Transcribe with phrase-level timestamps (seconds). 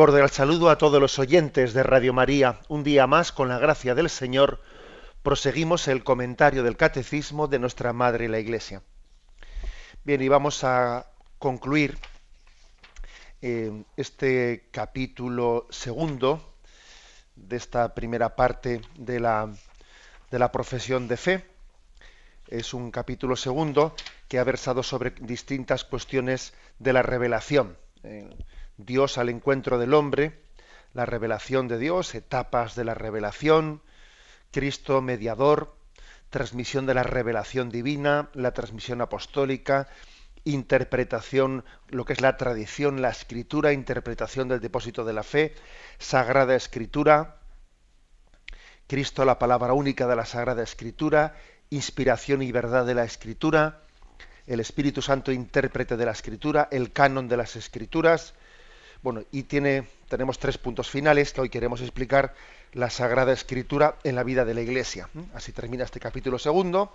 [0.00, 2.60] Cordial saludo a todos los oyentes de Radio María.
[2.68, 4.62] Un día más, con la gracia del Señor,
[5.22, 8.82] proseguimos el comentario del Catecismo de nuestra Madre la Iglesia.
[10.02, 11.98] Bien, y vamos a concluir
[13.42, 16.54] eh, este capítulo segundo
[17.36, 19.52] de esta primera parte de la,
[20.30, 21.44] de la profesión de fe.
[22.48, 23.94] Es un capítulo segundo
[24.28, 27.76] que ha versado sobre distintas cuestiones de la revelación.
[28.02, 28.30] Eh,
[28.84, 30.40] Dios al encuentro del hombre,
[30.92, 33.82] la revelación de Dios, etapas de la revelación,
[34.50, 35.76] Cristo mediador,
[36.30, 39.88] transmisión de la revelación divina, la transmisión apostólica,
[40.44, 45.54] interpretación, lo que es la tradición, la escritura, interpretación del depósito de la fe,
[45.98, 47.36] sagrada escritura,
[48.86, 51.36] Cristo la palabra única de la sagrada escritura,
[51.70, 53.82] inspiración y verdad de la escritura,
[54.46, 58.34] el Espíritu Santo intérprete de la escritura, el canon de las escrituras,
[59.02, 62.34] bueno, y tenemos tres puntos finales que hoy queremos explicar
[62.72, 65.08] la Sagrada Escritura en la vida de la Iglesia.
[65.34, 66.94] Así termina este capítulo segundo.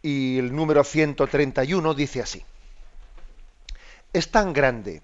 [0.00, 2.44] Y el número 131 dice así.
[4.12, 5.02] Es tan grande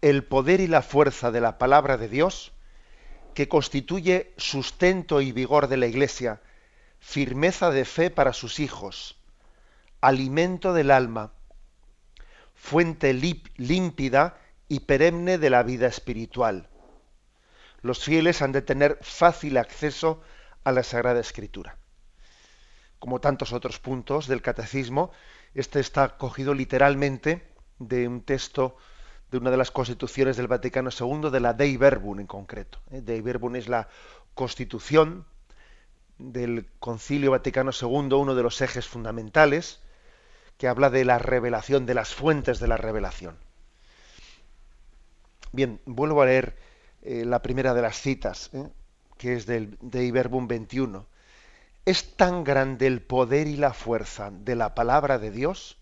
[0.00, 2.52] el poder y la fuerza de la palabra de Dios
[3.34, 6.40] que constituye sustento y vigor de la Iglesia,
[6.98, 9.16] firmeza de fe para sus hijos,
[10.00, 11.32] alimento del alma,
[12.58, 14.38] fuente límpida
[14.68, 16.68] y perenne de la vida espiritual.
[17.80, 20.20] Los fieles han de tener fácil acceso
[20.64, 21.78] a la Sagrada Escritura.
[22.98, 25.12] Como tantos otros puntos del Catecismo,
[25.54, 27.48] este está cogido literalmente
[27.78, 28.76] de un texto
[29.30, 32.80] de una de las constituciones del Vaticano II, de la Dei Verbum en concreto.
[32.90, 33.00] ¿eh?
[33.02, 33.88] Dei Verbum es la
[34.34, 35.26] constitución
[36.18, 39.80] del Concilio Vaticano II, uno de los ejes fundamentales,
[40.58, 43.38] que habla de la revelación, de las fuentes de la revelación.
[45.52, 46.56] Bien, vuelvo a leer
[47.02, 48.68] eh, la primera de las citas, eh,
[49.16, 51.06] que es del, de Iberbum 21.
[51.86, 55.78] Es tan grande el poder y la fuerza de la palabra de Dios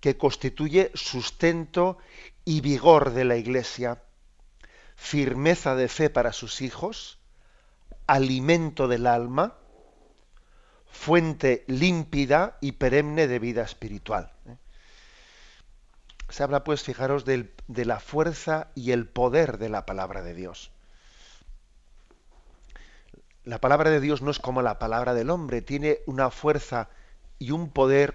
[0.00, 1.98] que constituye sustento
[2.44, 4.02] y vigor de la Iglesia,
[4.96, 7.18] firmeza de fe para sus hijos,
[8.06, 9.54] alimento del alma,
[10.92, 14.30] fuente límpida y perenne de vida espiritual.
[14.46, 14.56] ¿eh?
[16.28, 20.70] Se habla, pues, fijaros, de la fuerza y el poder de la palabra de Dios.
[23.44, 26.88] La palabra de Dios no es como la palabra del hombre, tiene una fuerza
[27.38, 28.14] y un poder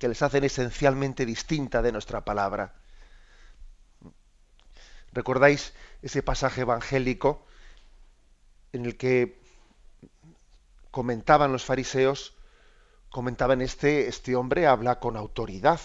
[0.00, 2.74] que les hacen esencialmente distinta de nuestra palabra.
[5.12, 5.72] ¿Recordáis
[6.02, 7.46] ese pasaje evangélico
[8.72, 9.43] en el que
[10.94, 12.36] comentaban los fariseos,
[13.10, 15.80] comentaban este, este hombre habla con autoridad.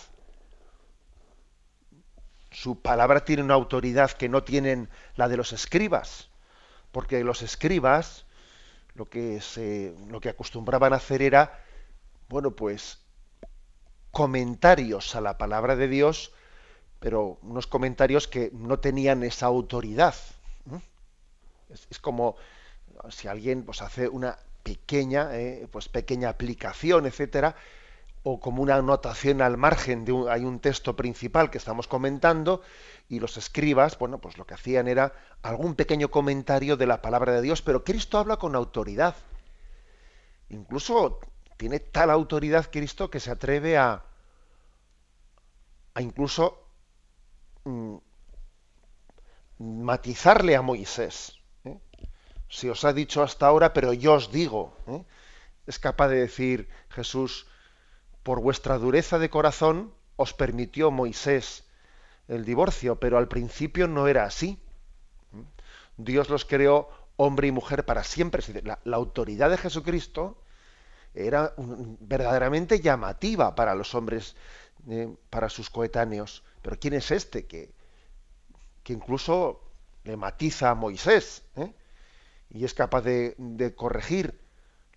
[2.52, 6.30] Su palabra tiene una autoridad que no tienen la de los escribas,
[6.92, 8.28] porque los escribas
[8.94, 11.60] lo que, se, lo que acostumbraban a hacer era,
[12.28, 13.00] bueno, pues
[14.12, 16.34] comentarios a la palabra de Dios,
[17.00, 20.14] pero unos comentarios que no tenían esa autoridad.
[21.68, 22.36] Es, como
[23.10, 27.56] si alguien pues, hace una pequeña, eh, pues pequeña aplicación, etcétera,
[28.24, 32.62] o como una anotación al margen de un, hay un texto principal que estamos comentando
[33.08, 37.34] y los escribas, bueno, pues lo que hacían era algún pequeño comentario de la palabra
[37.34, 39.16] de Dios, pero Cristo habla con autoridad.
[40.50, 41.20] Incluso
[41.58, 44.04] tiene tal autoridad Cristo que se atreve a,
[45.94, 46.68] a incluso
[47.64, 47.96] mm,
[49.60, 51.39] matizarle a Moisés
[52.50, 54.76] se os ha dicho hasta ahora, pero yo os digo.
[54.88, 55.04] ¿eh?
[55.68, 57.48] Es capaz de decir Jesús,
[58.24, 61.64] por vuestra dureza de corazón os permitió Moisés
[62.28, 64.60] el divorcio, pero al principio no era así.
[65.34, 65.44] ¿eh?
[65.98, 68.44] Dios los creó hombre y mujer para siempre.
[68.64, 70.42] La, autoridad de Jesucristo
[71.14, 74.36] era verdaderamente llamativa para los hombres,
[74.90, 76.44] eh, para sus coetáneos.
[76.62, 77.72] Pero ¿quién es este que,
[78.84, 79.62] que incluso
[80.04, 81.44] le matiza a Moisés?
[81.56, 81.74] ¿eh?
[82.50, 84.40] Y es capaz de, corregir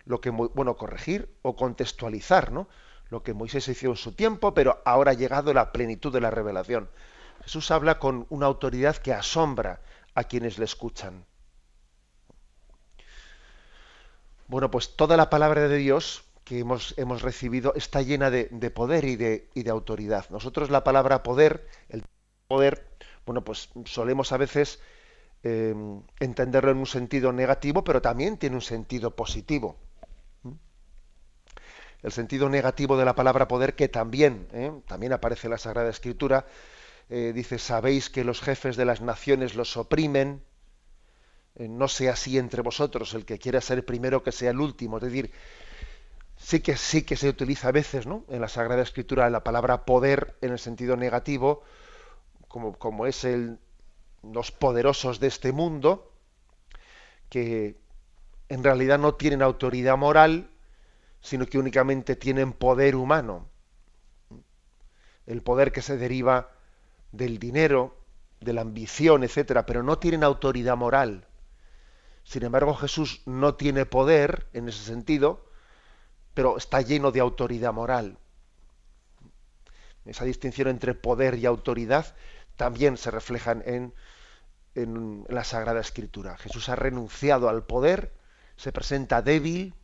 [0.05, 2.67] lo que bueno corregir o contextualizar no
[3.09, 6.31] lo que Moisés hizo en su tiempo pero ahora ha llegado la plenitud de la
[6.31, 6.89] revelación
[7.43, 9.81] Jesús habla con una autoridad que asombra
[10.15, 11.25] a quienes le escuchan.
[14.47, 19.05] Bueno, pues toda la palabra de Dios que hemos, hemos recibido está llena de, poder
[19.05, 20.29] y de, y de, autoridad.
[20.29, 22.03] Nosotros la palabra poder, el
[22.47, 22.87] poder,
[23.25, 24.79] bueno, pues solemos a veces
[25.43, 25.75] eh,
[26.19, 29.75] entenderlo en un sentido negativo, pero también tiene un sentido positivo.
[32.01, 34.71] El sentido negativo de la palabra poder, que también, ¿eh?
[34.87, 36.45] también aparece en la Sagrada Escritura,
[37.09, 40.41] eh, dice, sabéis que los jefes de las naciones los oprimen,
[41.55, 44.97] no sea así entre vosotros, el que quiera ser primero que sea el último.
[44.97, 45.31] Es decir,
[46.35, 48.25] sí que sí que se utiliza a veces, ¿no?
[48.27, 51.63] En la Sagrada Escritura la palabra poder en el sentido negativo,
[52.47, 53.59] como, como es el
[54.23, 56.11] los poderosos de este mundo,
[57.29, 57.77] que
[58.49, 60.49] en realidad no tienen autoridad moral,
[61.21, 63.49] sino que únicamente tienen poder humano.
[65.25, 66.51] El poder que se deriva
[67.11, 67.97] del dinero,
[68.41, 71.27] de la ambición, etcétera, pero no tienen autoridad moral.
[72.23, 75.45] Sin embargo, Jesús no tiene poder en ese sentido,
[76.33, 78.17] pero está lleno de autoridad moral.
[80.05, 82.15] Esa distinción entre poder y autoridad
[82.57, 83.93] también se reflejan en,
[84.75, 86.37] en la Sagrada Escritura.
[86.37, 88.13] Jesús ha renunciado al poder,
[88.57, 89.75] se presenta débil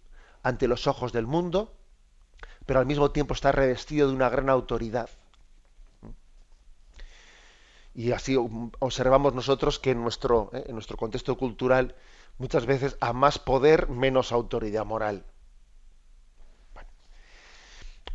[0.43, 1.75] ante los ojos del mundo,
[2.65, 5.09] pero al mismo tiempo está revestido de una gran autoridad.
[7.93, 8.37] Y así
[8.79, 11.95] observamos nosotros que en nuestro, eh, en nuestro contexto cultural
[12.37, 15.25] muchas veces a más poder menos autoridad moral.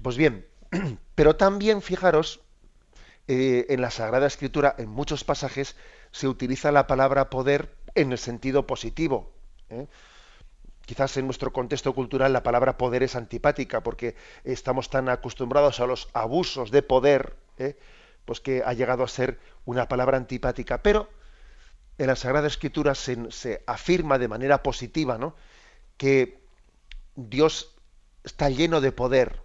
[0.02, 0.46] Pues bien,
[1.14, 2.40] pero también fijaros
[3.26, 5.76] eh, en la Sagrada Escritura, en muchos pasajes,
[6.14, 9.32] se utiliza la palabra poder en el sentido positivo.
[9.68, 9.88] ¿eh?
[10.86, 14.14] Quizás en nuestro contexto cultural la palabra poder es antipática porque
[14.44, 17.76] estamos tan acostumbrados a los abusos de poder, ¿eh?
[18.24, 20.84] pues que ha llegado a ser una palabra antipática.
[20.84, 21.08] Pero
[21.98, 25.34] en la Sagrada Escritura se, se afirma de manera positiva ¿no?
[25.96, 26.38] que
[27.16, 27.74] Dios
[28.22, 29.42] está lleno de poder.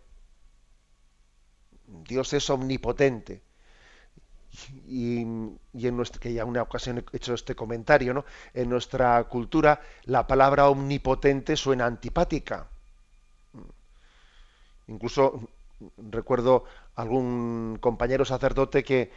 [1.87, 3.41] Dios es omnipotente
[4.87, 8.25] y, en nuestra, que ya una ocasión he hecho este comentario, ¿no?
[8.53, 12.67] En nuestra cultura la palabra omnipotente suena antipática.
[14.87, 15.49] Incluso
[15.97, 16.65] recuerdo
[16.95, 19.11] algún compañero sacerdote que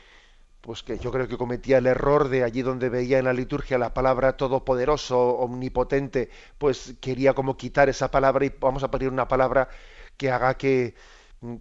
[0.60, 3.78] pues que yo creo que cometía el error de allí donde veía en la liturgia
[3.78, 9.26] la palabra todopoderoso, omnipotente, pues quería como quitar esa palabra y vamos a poner una
[9.26, 9.68] palabra
[10.16, 10.94] que haga que,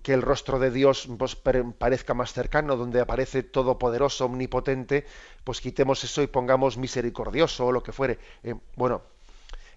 [0.03, 5.05] que el rostro de Dios pues, parezca más cercano, donde aparece todopoderoso, omnipotente,
[5.43, 8.19] pues quitemos eso y pongamos misericordioso o lo que fuere.
[8.43, 9.01] Eh, bueno,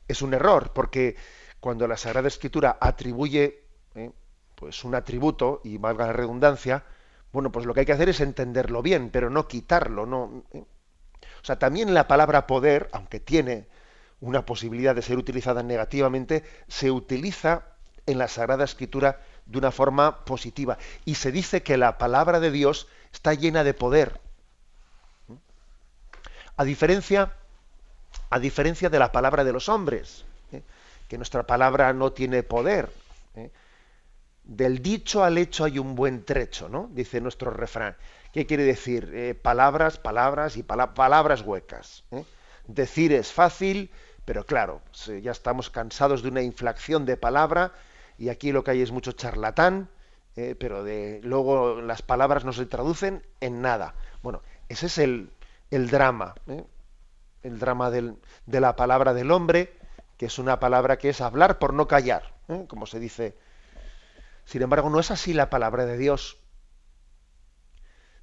[0.07, 1.17] es un error, porque
[1.61, 3.65] cuando la Sagrada Escritura atribuye
[3.95, 4.11] eh,
[4.55, 6.85] pues un atributo, y valga la redundancia,
[7.33, 10.07] bueno, pues lo que hay que hacer es entenderlo bien, pero no quitarlo.
[10.07, 10.65] No, eh.
[11.43, 13.67] O sea, también la palabra poder, aunque tiene
[14.21, 17.75] una posibilidad de ser utilizada negativamente, se utiliza
[18.07, 20.79] en la Sagrada Escritura de una forma positiva.
[21.05, 24.21] Y se dice que la palabra de Dios está llena de poder.
[26.57, 27.33] A diferencia,
[28.31, 30.63] a diferencia de la palabra de los hombres, ¿eh?
[31.09, 32.91] que nuestra palabra no tiene poder.
[33.35, 33.51] ¿eh?
[34.45, 36.89] Del dicho al hecho hay un buen trecho, ¿no?
[36.93, 37.97] Dice nuestro refrán.
[38.33, 39.11] ¿Qué quiere decir?
[39.15, 42.05] Eh, palabras, palabras y palabras huecas.
[42.67, 43.91] Decir es fácil,
[44.25, 44.81] pero claro,
[45.23, 47.73] ya estamos cansados de una inflación de palabra
[48.19, 49.89] y aquí lo que hay es mucho charlatán,
[50.37, 53.95] eh, pero de, luego las palabras no se traducen en nada.
[54.23, 55.31] Bueno, ese es el,
[55.71, 56.65] el drama, ¿eh?
[57.43, 58.17] el drama del,
[58.47, 59.73] de la palabra del hombre,
[60.17, 62.65] que es una palabra que es hablar por no callar, ¿eh?
[62.69, 63.37] como se dice.
[64.45, 66.39] Sin embargo, no es así la palabra de Dios.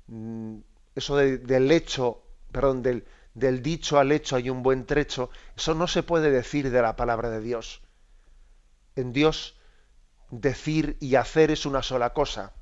[0.07, 0.59] Mm,
[0.95, 2.21] eso del hecho,
[2.51, 6.69] perdón, del, del dicho al hecho hay un buen trecho, eso no se puede decir
[6.69, 7.81] de la palabra de Dios.
[8.95, 9.55] En Dios
[10.31, 12.53] decir y hacer es una sola cosa.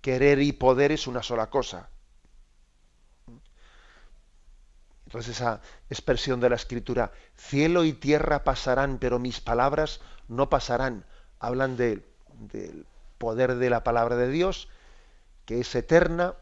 [0.00, 1.88] Querer y poder es una sola cosa.
[5.06, 11.04] Entonces esa expresión de la escritura, cielo y tierra pasarán, pero mis palabras no pasarán.
[11.40, 12.04] Hablan del
[13.18, 14.68] poder de la palabra de Dios,
[15.46, 16.34] que es eterna,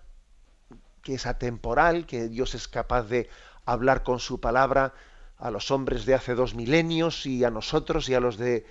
[1.03, 3.31] que es atemporal, que Dios es capaz de
[3.65, 4.93] hablar con su palabra
[5.39, 8.67] a los hombres de hace dos milenios y a nosotros y a los de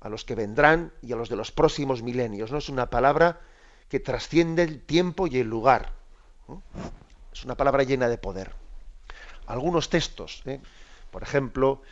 [0.00, 2.50] a los que vendrán y a los de los próximos milenios.
[2.50, 2.58] ¿no?
[2.58, 3.40] Es una palabra
[3.88, 5.92] que trasciende el tiempo y el lugar.
[7.32, 8.52] Es una palabra llena de poder.
[9.46, 10.60] Algunos textos, ¿eh?
[11.10, 11.82] por ejemplo,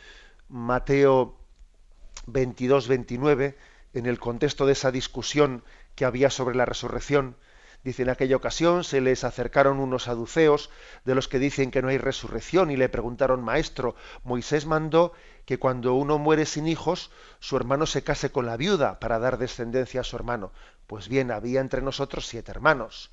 [0.47, 1.35] Mateo
[2.27, 3.57] 22, 29,
[3.93, 5.63] en el contexto de esa discusión
[5.95, 7.35] que había sobre la resurrección,
[7.83, 10.69] Dice, en aquella ocasión se les acercaron unos saduceos
[11.05, 15.13] de los que dicen que no hay resurrección y le preguntaron, Maestro, Moisés mandó
[15.45, 17.09] que cuando uno muere sin hijos,
[17.39, 20.51] su hermano se case con la viuda para dar descendencia a su hermano.
[20.87, 23.11] Pues bien, había entre nosotros siete hermanos.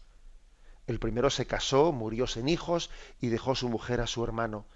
[0.87, 4.67] El primero se casó, murió sin hijos y dejó su mujer a su hermano.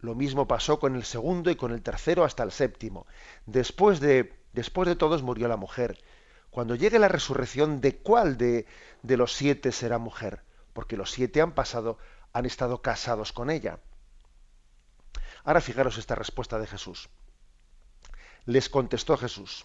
[0.00, 3.06] Lo mismo pasó con el segundo y con el tercero hasta el séptimo.
[3.46, 5.98] Después de, después de todos murió la mujer.
[6.52, 8.66] Cuando llegue la resurrección, ¿de cuál de,
[9.02, 10.42] de los siete será mujer?
[10.74, 11.96] Porque los siete han pasado,
[12.34, 13.78] han estado casados con ella.
[15.44, 17.08] Ahora fijaros esta respuesta de Jesús.
[18.44, 19.64] Les contestó Jesús,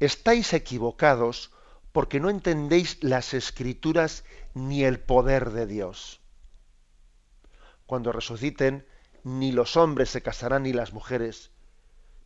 [0.00, 1.50] estáis equivocados
[1.92, 6.20] porque no entendéis las escrituras ni el poder de Dios.
[7.86, 8.86] Cuando resuciten,
[9.24, 11.52] ni los hombres se casarán ni las mujeres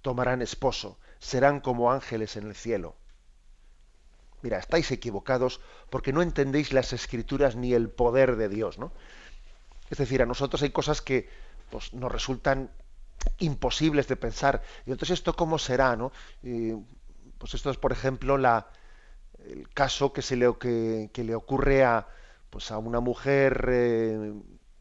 [0.03, 2.95] tomarán esposo, serán como ángeles en el cielo.
[4.43, 8.93] Mira, estáis equivocados porque no entendéis las escrituras ni el poder de Dios, ¿no?
[9.91, 11.29] Es decir, a nosotros hay cosas que
[11.71, 12.71] pues, nos resultan
[13.39, 14.63] imposibles de pensar.
[14.87, 16.13] Y entonces, ¿esto cómo será, no?
[17.39, 18.69] pues esto es, por ejemplo, la,
[19.45, 22.07] el caso que, se le, que, le ocurre a,
[22.51, 24.33] pues a una mujer eh,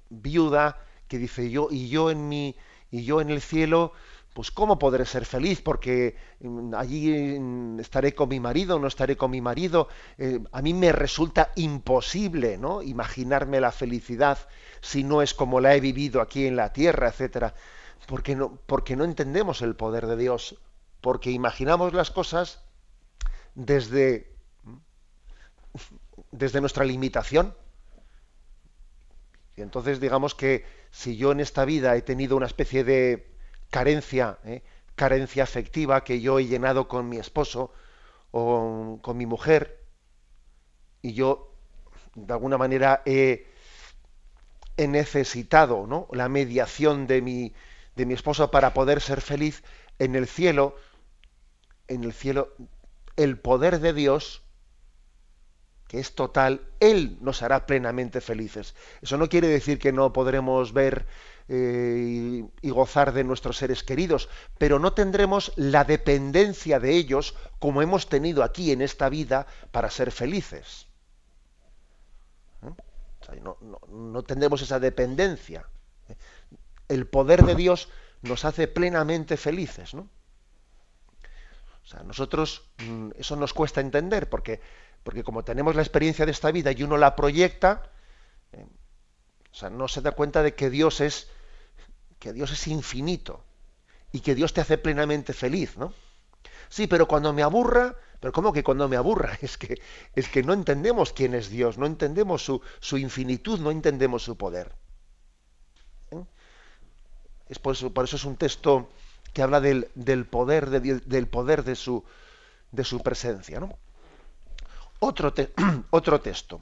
[0.09, 2.55] viuda que dice yo, y yo en mi,
[2.91, 3.93] y yo en el cielo,
[4.35, 5.61] pues ¿cómo podré ser feliz?
[5.61, 9.87] Porque mm, allí mm, estaré con mi marido, no estaré con mi marido.
[10.17, 12.81] Eh, a mí me resulta imposible, ¿no?
[12.81, 14.37] Imaginarme la felicidad
[14.81, 17.55] si no es como la he vivido aquí en la tierra, etcétera.
[18.07, 20.59] Porque no, porque no entendemos el poder de Dios,
[20.99, 22.61] porque imaginamos las cosas
[23.53, 24.35] desde,
[26.31, 27.55] desde nuestra limitación.
[29.55, 33.34] Y entonces digamos que si yo en esta vida he tenido una especie de
[33.75, 34.63] carencia, ¿eh?
[34.95, 37.73] carencia afectiva que yo he llenado con mi esposo
[38.31, 39.83] o con mi mujer,
[41.01, 41.51] y yo
[42.15, 43.47] de alguna manera he,
[44.77, 46.07] necesitado ¿no?
[46.13, 47.53] la mediación de mi,
[47.97, 49.61] de mi esposo para poder ser feliz,
[49.99, 50.77] en el cielo,
[51.89, 52.53] en el cielo,
[53.17, 54.41] el poder de Dios,
[55.87, 58.75] que es total, Él nos hará plenamente felices.
[59.01, 61.05] Eso no quiere decir que no podremos ver
[61.47, 67.81] eh, y, gozar de nuestros seres queridos, pero no tendremos la dependencia de ellos como
[67.81, 70.87] hemos tenido aquí en esta vida para ser felices.
[72.63, 73.41] ¿Eh?
[73.41, 75.67] no, tendremos esa dependencia.
[76.87, 77.89] El poder de Dios
[78.21, 80.09] nos hace plenamente felices, ¿no?
[81.83, 84.59] O sea, nosotros mm, eso nos cuesta entender porque,
[85.05, 87.91] porque como tenemos la experiencia de esta vida y uno la proyecta,
[88.51, 91.29] o sea, no se da cuenta de que Dios es
[92.17, 93.43] que Dios es infinito
[94.11, 95.93] y que Dios te hace plenamente feliz, ¿no?
[96.69, 99.37] Sí, pero cuando me aburra, pero ¿cómo que cuando me aburra?
[99.43, 99.79] Es que,
[100.15, 104.35] es que no entendemos quién es Dios, no entendemos su, su infinitud, no entendemos su
[104.37, 104.73] poder.
[106.09, 106.23] ¿Eh?
[107.47, 108.89] Es por, eso, por, eso, es un texto
[109.33, 112.03] que habla del, del poder, de, del poder de su,
[112.71, 113.59] de su presencia.
[113.59, 113.77] ¿no?
[114.99, 115.33] Otro,
[115.89, 116.61] otro texto.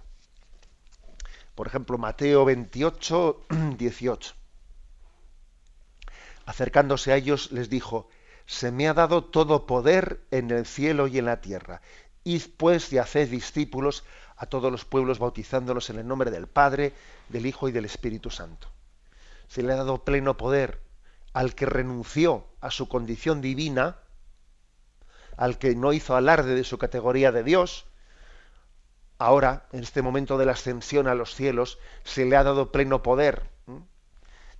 [1.55, 3.45] Por ejemplo, Mateo 28,
[3.77, 4.35] 18
[6.45, 8.09] acercándose a ellos, les dijo,
[8.45, 11.81] se me ha dado todo poder en el cielo y en la tierra.
[12.23, 14.03] Id pues y haced discípulos
[14.35, 16.93] a todos los pueblos, bautizándolos en el nombre del Padre,
[17.29, 18.67] del Hijo y del Espíritu Santo.
[19.47, 20.81] Se le ha dado pleno poder
[21.33, 23.97] al que renunció a su condición divina,
[25.37, 27.85] al que no hizo alarde de su categoría de Dios,
[29.25, 33.01] ahora, en este momento de la ascensión a los cielos, se le ha dado pleno
[33.01, 33.43] poder.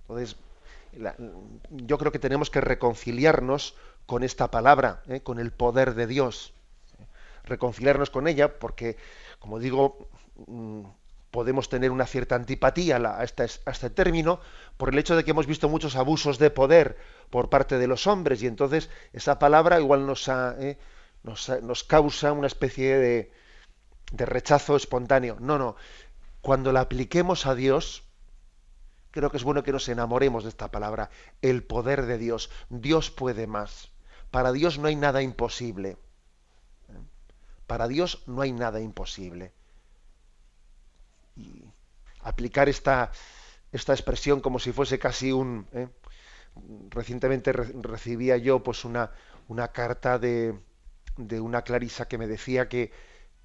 [0.02, 0.38] Entonces,
[1.70, 5.22] yo creo que tenemos que reconciliarnos con esta palabra, ¿eh?
[5.22, 6.54] con el poder de Dios.
[7.46, 8.98] Reconciliarnos con ella porque,
[9.40, 10.08] como digo,
[10.48, 10.84] mm,
[11.32, 14.40] podemos tener una cierta antipatía a, este, este, término
[14.78, 16.98] por el hecho de que hemos visto muchos abusos de poder
[17.30, 20.78] por parte de los hombres y entonces esa palabra igual nos, ¿eh?
[21.24, 23.32] nos, causa una especie de,
[24.14, 25.38] de rechazo espontáneo.
[25.40, 25.76] No, no.
[26.42, 28.04] Cuando la apliquemos a Dios,
[29.12, 31.10] creo que es bueno que nos enamoremos de esta palabra,
[31.42, 32.50] el poder de Dios.
[32.70, 33.92] Dios puede más.
[34.30, 35.98] Para Dios no hay nada imposible.
[37.66, 39.52] Para Dios no hay nada imposible.
[41.36, 41.66] Y
[42.22, 43.12] aplicar esta,
[43.72, 45.68] esta expresión como si fuese casi un...
[45.74, 45.90] ¿eh?
[46.92, 49.10] Recientemente recibía yo pues una,
[49.48, 50.54] una carta de,
[51.18, 52.92] de, una clarisa que me decía que,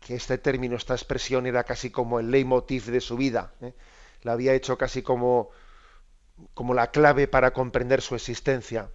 [0.01, 3.53] que, este término, esta expresión era casi como el leitmotiv de su vida.
[3.61, 3.75] ¿eh?
[4.23, 5.51] la había hecho casi como,
[6.55, 8.91] como la clave para comprender su existencia.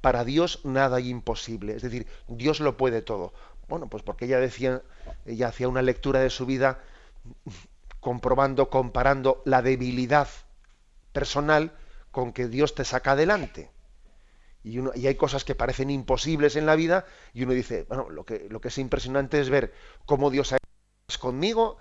[0.00, 3.32] Para Dios nada hay imposible, es decir, Dios lo puede todo.
[3.68, 4.82] Bueno, pues porque ella decía,
[5.26, 6.80] ella hacía una lectura de su vida
[8.00, 10.28] comprobando, comparando la debilidad
[11.12, 11.72] personal
[12.10, 13.70] con que Dios te saca adelante.
[14.64, 17.04] Y, hay cosas que parecen imposibles en la vida
[17.34, 19.74] y uno dice, bueno, lo que, lo que es impresionante es ver
[20.06, 21.76] cómo Dios ha hecho conmigo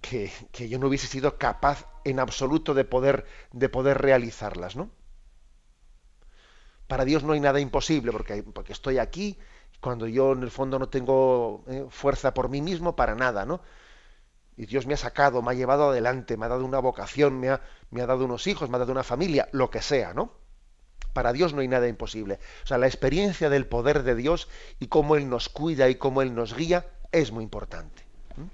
[0.00, 4.90] que, que, yo no hubiese sido capaz en absoluto de poder, de poder realizarlas, ¿no?
[6.86, 9.36] Para Dios no hay nada imposible, porque, porque estoy aquí,
[9.80, 13.60] cuando yo en el fondo no tengo eh, fuerza por mí mismo para nada, ¿no?
[14.56, 17.50] Y Dios me ha sacado, me ha llevado adelante, me ha dado una vocación, me
[17.50, 20.45] ha, me ha dado unos hijos, me ha dado una familia, lo que sea, ¿no?
[21.16, 22.38] Para Dios no hay nada imposible.
[22.62, 26.20] O sea, la experiencia del poder de Dios y cómo Él nos cuida y cómo
[26.20, 28.02] Él nos guía es muy importante.
[28.36, 28.44] ¿Mm?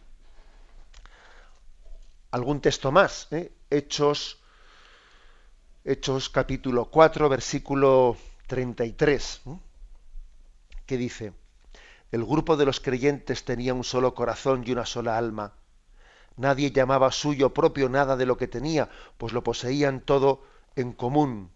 [2.31, 3.51] Algún texto más, ¿eh?
[3.69, 4.39] Hechos,
[5.85, 8.17] Hechos capítulo 4, versículo
[8.47, 9.59] 33, ¿eh?
[10.87, 11.33] que dice,
[12.13, 15.55] el grupo de los creyentes tenía un solo corazón y una sola alma.
[16.37, 18.89] Nadie llamaba suyo propio nada de lo que tenía,
[19.19, 20.45] pues lo poseían todo
[20.77, 21.51] en común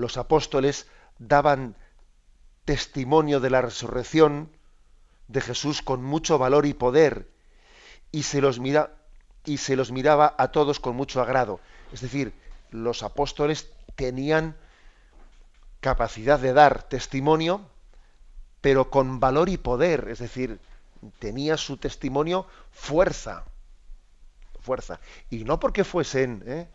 [0.00, 0.88] los apóstoles
[1.18, 1.76] daban
[2.64, 4.50] testimonio de la resurrección
[5.28, 7.30] de Jesús con mucho valor y poder
[8.10, 8.96] y se los mira,
[9.44, 11.60] y se los miraba a todos con mucho agrado.
[11.92, 12.32] Es decir,
[12.70, 14.56] los apóstoles tenían
[15.80, 17.68] capacidad de dar testimonio,
[18.60, 20.60] pero con valor y poder, es decir,
[21.18, 23.44] tenía su testimonio fuerza,
[24.60, 26.68] fuerza, y no porque fuesen, ¿eh?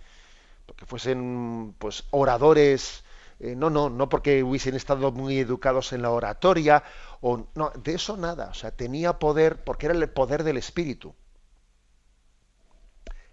[0.65, 3.04] porque fuesen pues oradores
[3.39, 6.83] eh, no, no, no porque hubiesen estado muy educados en la oratoria,
[7.21, 8.49] o no, de eso nada.
[8.49, 11.13] O sea, tenía poder porque era el poder del Espíritu.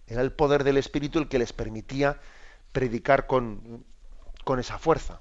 [0.07, 2.21] Era el poder del Espíritu el que les permitía
[2.73, 3.85] predicar con,
[4.45, 5.21] con esa fuerza.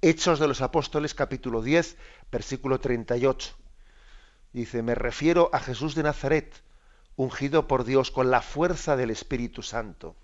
[0.00, 1.96] Hechos de los Apóstoles, capítulo 10,
[2.32, 3.54] versículo 38.
[4.52, 6.54] Dice, me refiero a Jesús de Nazaret,
[7.16, 10.16] ungido por Dios con la fuerza del Espíritu Santo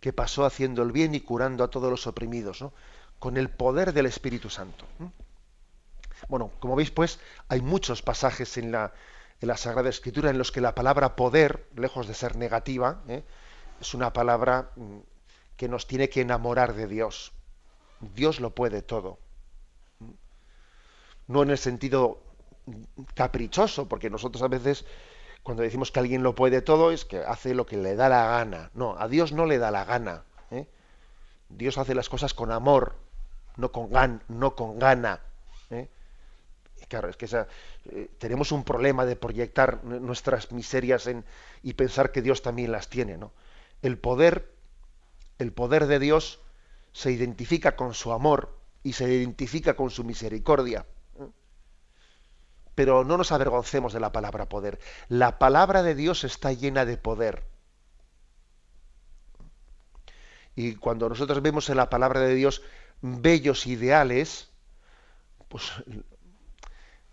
[0.00, 2.72] que pasó haciendo el bien y curando a todos los oprimidos, ¿no?
[3.18, 4.84] con el poder del Espíritu Santo.
[6.28, 8.92] Bueno, como veis, pues, hay muchos pasajes en la,
[9.40, 13.22] en la Sagrada Escritura en los que la palabra poder, lejos de ser negativa, ¿eh?
[13.80, 14.98] es una palabra mm,
[15.56, 17.32] que nos tiene que enamorar de Dios.
[18.00, 19.18] Dios lo puede todo.
[21.26, 22.22] No en el sentido
[23.14, 24.84] caprichoso, porque nosotros a veces
[25.46, 28.26] cuando decimos que alguien lo puede todo es que hace lo que le da la
[28.26, 28.72] gana.
[28.74, 30.24] No, a Dios no le da la gana.
[30.50, 30.66] ¿eh?
[31.48, 32.96] Dios hace las cosas con amor,
[33.56, 35.20] no con, gan, no con gana.
[35.70, 35.86] ¿eh?
[36.88, 41.24] Claro, es que eh, tenemos un problema de proyectar nuestras miserias en,
[41.62, 43.16] y pensar que Dios también las tiene.
[43.16, 43.30] ¿no?
[43.82, 44.50] El poder,
[45.38, 46.40] el poder de Dios
[46.92, 50.86] se identifica con su amor y se identifica con su misericordia
[52.76, 54.78] pero no nos avergoncemos de la palabra poder.
[55.08, 57.42] La palabra de Dios está llena de poder.
[60.54, 62.62] Y cuando nosotros vemos en la palabra de Dios
[63.00, 64.50] bellos ideales,
[65.48, 65.72] pues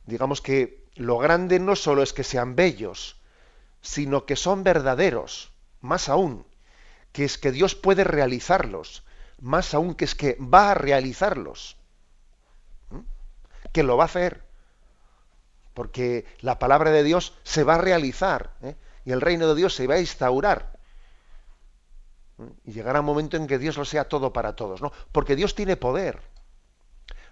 [0.06, 3.16] digamos que lo grande no solo es que sean bellos,
[3.82, 6.46] sino que son verdaderos, más aún,
[7.14, 9.06] que es que Dios puede realizarlos,
[9.40, 11.78] más aún que es que va a realizarlos,
[13.72, 14.53] que lo va a hacer
[15.74, 18.76] porque la palabra de Dios se va a realizar ¿eh?
[19.06, 20.78] y el reino de Dios se va a instaurar.
[22.66, 24.92] Y llegará un momento en que Dios lo sea todo para todos, ¿no?
[25.12, 26.20] Porque Dios tiene poder.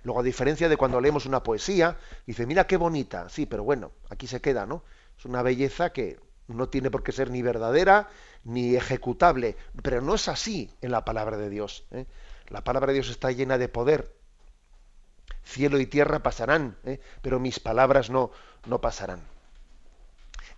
[0.03, 3.91] Luego, a diferencia de cuando leemos una poesía, dice, mira qué bonita, sí, pero bueno,
[4.09, 4.83] aquí se queda, ¿no?
[5.17, 8.09] Es una belleza que no tiene por qué ser ni verdadera
[8.43, 11.85] ni ejecutable, pero no es así en la palabra de Dios.
[11.91, 12.05] ¿eh?
[12.47, 14.15] La palabra de Dios está llena de poder,
[15.51, 16.99] cielo y tierra pasarán, ¿eh?
[17.21, 18.31] pero mis palabras no,
[18.65, 19.21] no pasarán.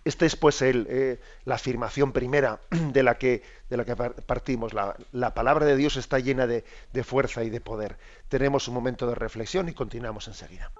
[0.04, 4.74] Esta es pues el, eh, la afirmación primera de la que, de la que partimos.
[4.74, 7.96] La, la, palabra de Dios está llena de, de fuerza y de poder.
[8.28, 10.70] Tenemos un momento de reflexión y continuamos enseguida.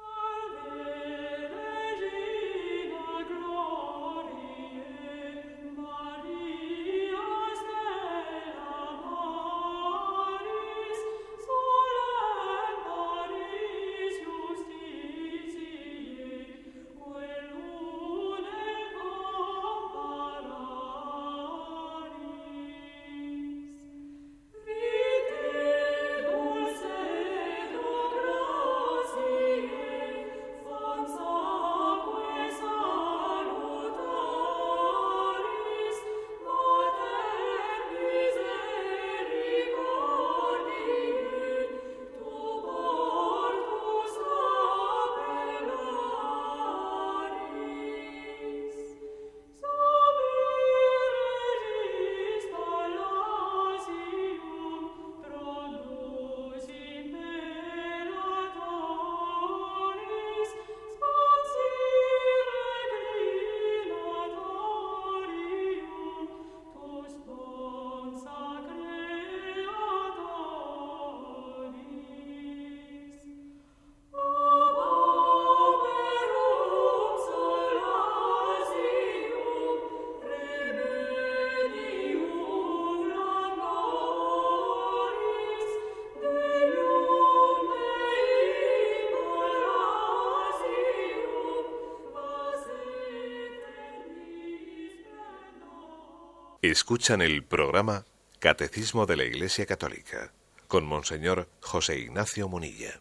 [96.74, 98.04] Escuchan el programa
[98.40, 100.32] Catecismo de la Iglesia Católica
[100.66, 103.00] con Monseñor José Ignacio Munilla.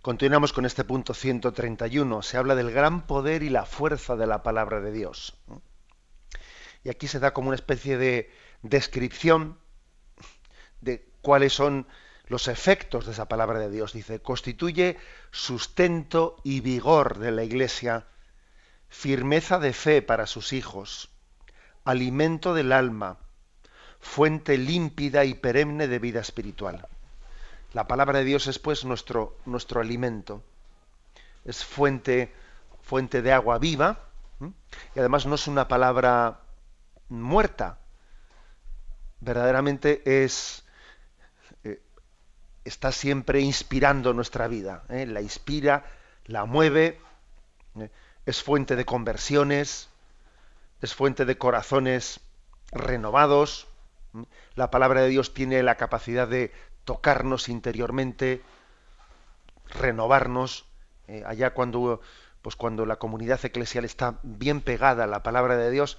[0.00, 2.22] Continuamos con este punto 131.
[2.22, 5.36] Se habla del gran poder y la fuerza de la palabra de Dios.
[6.82, 9.58] Y aquí se da como una especie de descripción
[10.80, 11.86] de cuáles son
[12.28, 13.92] los efectos de esa palabra de Dios.
[13.92, 14.96] Dice, constituye
[15.32, 18.06] sustento y vigor de la Iglesia,
[18.88, 21.10] firmeza de fe para sus hijos,
[21.84, 23.18] alimento del alma,
[24.00, 26.86] fuente límpida y perenne de vida espiritual.
[27.72, 30.42] La palabra de Dios es pues nuestro, nuestro alimento,
[31.44, 32.32] es fuente,
[32.82, 33.98] fuente de agua viva
[34.94, 36.40] y además no es una palabra
[37.08, 37.78] muerta,
[39.20, 40.64] verdaderamente es
[41.64, 41.80] eh,
[42.64, 45.06] está siempre inspirando nuestra vida, ¿eh?
[45.06, 45.84] la inspira,
[46.26, 47.00] la mueve,
[47.78, 47.90] ¿eh?
[48.26, 49.88] es fuente de conversiones,
[50.84, 52.20] es fuente de corazones
[52.70, 53.66] renovados.
[54.54, 56.52] La palabra de Dios tiene la capacidad de
[56.84, 58.42] tocarnos interiormente,
[59.70, 60.66] renovarnos.
[61.08, 62.00] Eh, allá cuando,
[62.42, 65.98] pues cuando la comunidad eclesial está bien pegada a la palabra de Dios,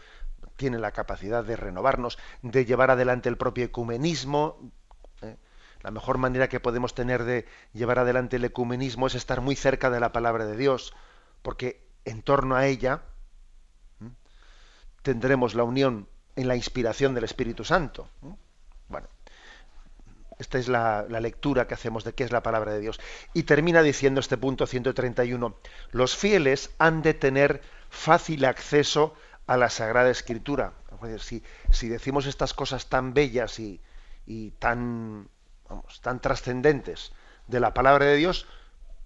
[0.55, 4.71] tiene la capacidad de renovarnos, de llevar adelante el propio ecumenismo.
[5.23, 5.35] Eh.
[5.81, 9.89] La mejor manera que podemos tener de llevar adelante el ecumenismo es estar muy cerca
[9.89, 10.93] de la palabra de Dios,
[11.41, 13.01] porque en torno a ella
[15.05, 18.09] tendremos la unión en la inspiración del Espíritu Santo.
[18.89, 19.07] Bueno,
[20.39, 22.99] esta es la, lectura que hacemos de qué es la palabra de Dios.
[23.31, 25.55] Y termina diciendo este punto 131,
[25.91, 29.13] los fieles han de tener fácil acceso
[29.45, 30.73] a la Sagrada Escritura.
[31.19, 33.79] Si, si decimos estas cosas tan bellas y,
[34.25, 35.29] y tan,
[36.01, 37.13] tan trascendentes
[37.45, 38.47] de la palabra de Dios,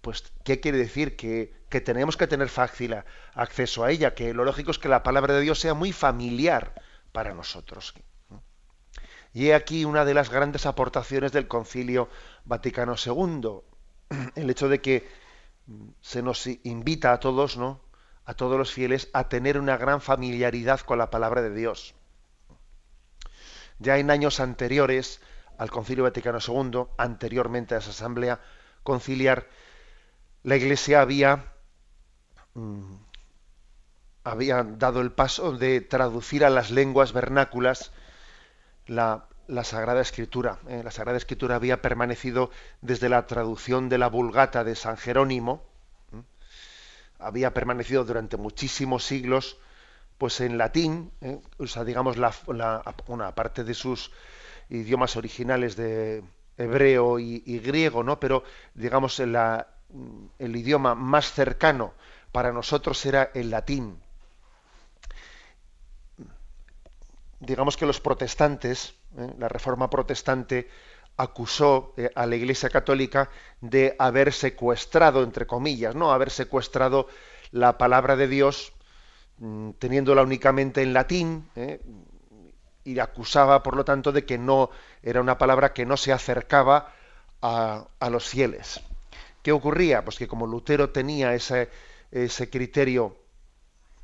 [0.01, 1.15] pues, ¿qué quiere decir?
[1.15, 2.95] Que, tenemos que tener fácil
[3.33, 6.73] acceso a ella, que lo lógico es que la palabra de Dios sea muy familiar
[7.11, 7.93] para nosotros.
[9.33, 12.09] Y he aquí una de las grandes aportaciones del Concilio
[12.45, 13.61] Vaticano II,
[14.35, 15.07] el hecho de que
[16.01, 17.81] se nos invita a todos, ¿no?
[18.25, 21.95] a todos los fieles, a tener una gran familiaridad con la palabra de Dios.
[23.79, 25.21] Ya en años anteriores
[25.57, 28.39] al Concilio Vaticano II, anteriormente a esa asamblea
[28.83, 29.47] conciliar,
[30.43, 31.53] la Iglesia había,
[32.53, 32.95] mm,
[34.23, 37.91] había dado el paso de traducir a las lenguas vernáculas
[38.87, 39.25] la,
[39.63, 40.59] Sagrada Escritura.
[40.67, 40.81] ¿eh?
[40.83, 45.63] La Sagrada Escritura había permanecido desde la traducción de la Vulgata de San Jerónimo,
[47.19, 49.57] había permanecido durante muchísimos siglos
[50.17, 51.39] pues en latín, ¿eh?
[51.57, 52.33] o sea, digamos, la,
[53.07, 54.11] una parte de sus
[54.69, 56.23] idiomas originales de
[56.57, 58.19] hebreo y, griego, ¿no?
[58.19, 59.67] Pero digamos en la,
[60.37, 61.93] el idioma más cercano
[62.31, 63.99] para nosotros era el latín.
[67.39, 69.33] Digamos que los protestantes, ¿eh?
[69.37, 70.69] la reforma protestante,
[71.17, 73.29] acusó eh, a la Iglesia Católica
[73.61, 76.11] de haber secuestrado, entre comillas, ¿no?
[76.11, 77.07] haber secuestrado
[77.51, 78.73] la palabra de Dios,
[79.37, 81.81] mm, teniéndola únicamente en latín, ¿eh?
[82.83, 84.69] y acusaba, por lo tanto, de que no
[85.01, 86.93] era una palabra que no se acercaba
[87.41, 88.81] a, a los fieles.
[89.49, 90.05] ¿Qué ocurría?
[90.05, 91.69] Pues que como Lutero tenía ese,
[92.11, 93.17] ese criterio,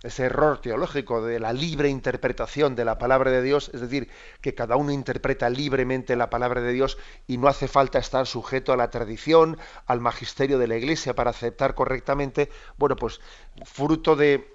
[0.01, 4.09] ese error teológico de la libre interpretación de la palabra de Dios, es decir,
[4.41, 8.73] que cada uno interpreta libremente la palabra de Dios y no hace falta estar sujeto
[8.73, 13.21] a la tradición, al magisterio de la Iglesia para aceptar correctamente, bueno, pues
[13.65, 14.51] fruto de,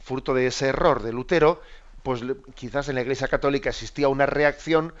[0.00, 1.62] fruto de ese error de Lutero,
[2.02, 2.20] pues
[2.54, 4.92] quizás en la Iglesia Católica existía una reacción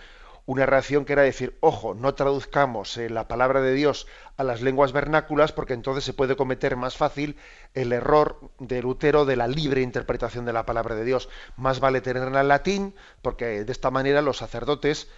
[0.50, 4.62] una reacción que era decir, ojo, no traduzcamos eh, la palabra de Dios a las
[4.62, 7.36] lenguas vernáculas porque entonces se puede cometer más fácil
[7.72, 11.28] el error de Lutero de la libre interpretación de la palabra de Dios.
[11.56, 15.08] Más vale tenerla en latín porque de esta manera los sacerdotes,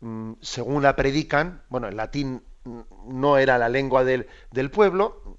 [0.00, 5.36] mm, según la predican, bueno, el latín mm, no era la lengua del, del pueblo,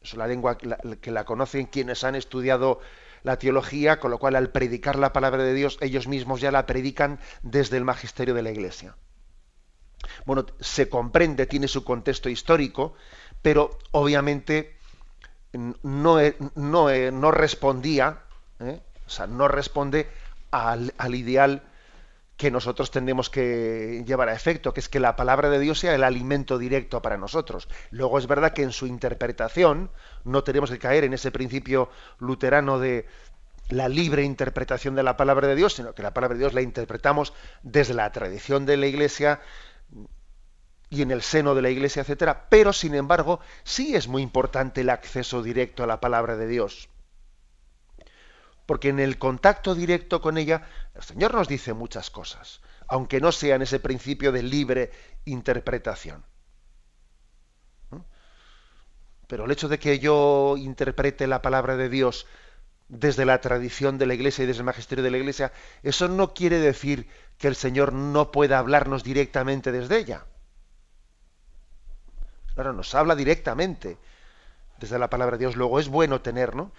[0.00, 2.78] es la lengua que la conocen quienes han estudiado
[3.22, 6.66] la teología, con lo cual al predicar la palabra de Dios ellos mismos ya la
[6.66, 8.96] predican desde el magisterio de la Iglesia.
[10.26, 12.94] Bueno, se comprende, tiene su contexto histórico,
[13.40, 14.76] pero obviamente
[15.52, 16.18] no,
[16.54, 18.22] no, no respondía,
[18.60, 18.80] ¿eh?
[19.06, 20.08] o sea, no responde
[20.50, 21.62] al, al ideal
[22.42, 25.94] que nosotros tenemos que llevar a efecto, que es que la palabra de Dios sea
[25.94, 27.68] el alimento directo para nosotros.
[27.92, 29.92] Luego es verdad que en su interpretación
[30.24, 33.06] no tenemos que caer en ese principio luterano de
[33.68, 36.62] la libre interpretación de la palabra de Dios, sino que la palabra de Dios la
[36.62, 39.40] interpretamos desde la tradición de la Iglesia
[40.90, 42.48] y en el seno de la Iglesia, etcétera.
[42.48, 46.88] Pero sin embargo, sí es muy importante el acceso directo a la palabra de Dios
[48.72, 53.30] porque en el contacto directo con ella el Señor nos dice muchas cosas, aunque no
[53.30, 54.90] sea en ese principio de libre
[55.26, 56.24] interpretación.
[59.26, 62.26] Pero el hecho de que yo interprete la palabra de Dios
[62.88, 66.32] desde la tradición de la Iglesia y desde el magisterio de la Iglesia, eso no
[66.32, 70.24] quiere decir que el Señor no pueda hablarnos directamente desde ella.
[72.54, 73.98] Claro, nos habla directamente
[74.78, 75.56] desde la palabra de Dios.
[75.56, 76.72] Luego es bueno tener, ¿no?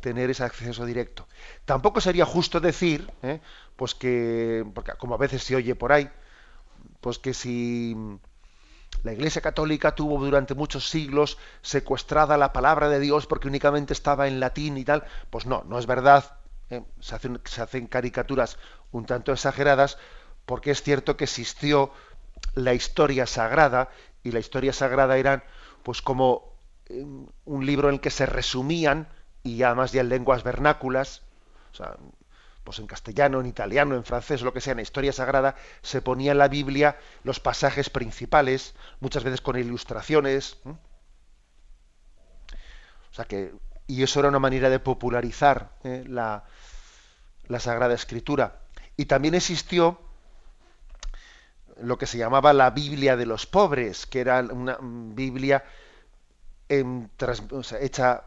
[0.00, 1.26] Tener ese acceso directo.
[1.64, 3.40] Tampoco sería justo decir, ¿eh?
[3.76, 6.10] pues que, porque como a veces se oye por ahí,
[7.00, 7.96] pues que si
[9.02, 14.28] la Iglesia Católica tuvo durante muchos siglos secuestrada la palabra de Dios porque únicamente estaba
[14.28, 16.38] en latín y tal, pues no, no es verdad.
[16.70, 16.82] ¿eh?
[17.00, 18.58] Se, hacen, se hacen caricaturas
[18.92, 19.98] un tanto exageradas
[20.46, 21.92] porque es cierto que existió
[22.54, 23.90] la historia sagrada
[24.22, 25.42] y la historia sagrada eran
[25.82, 26.54] pues como
[26.86, 27.04] eh,
[27.44, 29.08] un libro en el que se resumían
[29.44, 31.22] y además ya en lenguas vernáculas,
[31.72, 31.96] o sea,
[32.64, 36.32] pues en castellano, en italiano, en francés, lo que sea, en historia sagrada, se ponía
[36.32, 40.56] en la Biblia los pasajes principales, muchas veces con ilustraciones.
[40.64, 43.54] O sea que,
[43.86, 46.04] y eso era una manera de popularizar ¿eh?
[46.08, 46.44] la,
[47.46, 48.60] la Sagrada Escritura.
[48.96, 50.00] Y también existió
[51.80, 55.64] lo que se llamaba la Biblia de los pobres, que era una Biblia
[56.68, 58.24] hecha,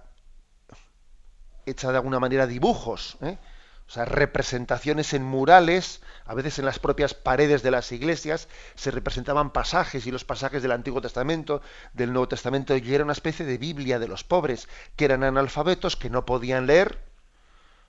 [1.68, 3.38] hecha de alguna manera dibujos, ¿eh?
[3.88, 8.92] o sea, representaciones en murales, a veces en las propias paredes de las iglesias, se
[8.92, 11.62] representaban pasajes y los pasajes del Antiguo Testamento,
[11.94, 15.96] del Nuevo Testamento, y era una especie de Biblia de los pobres, que eran analfabetos,
[15.96, 17.00] que no podían leer,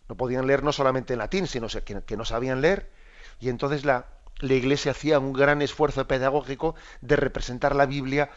[0.09, 2.91] no podían leer no solamente en latín, sino que, no sabían leer,
[3.41, 4.07] y entonces la,
[4.39, 8.31] la Iglesia hacía un gran esfuerzo pedagógico de representar la Biblia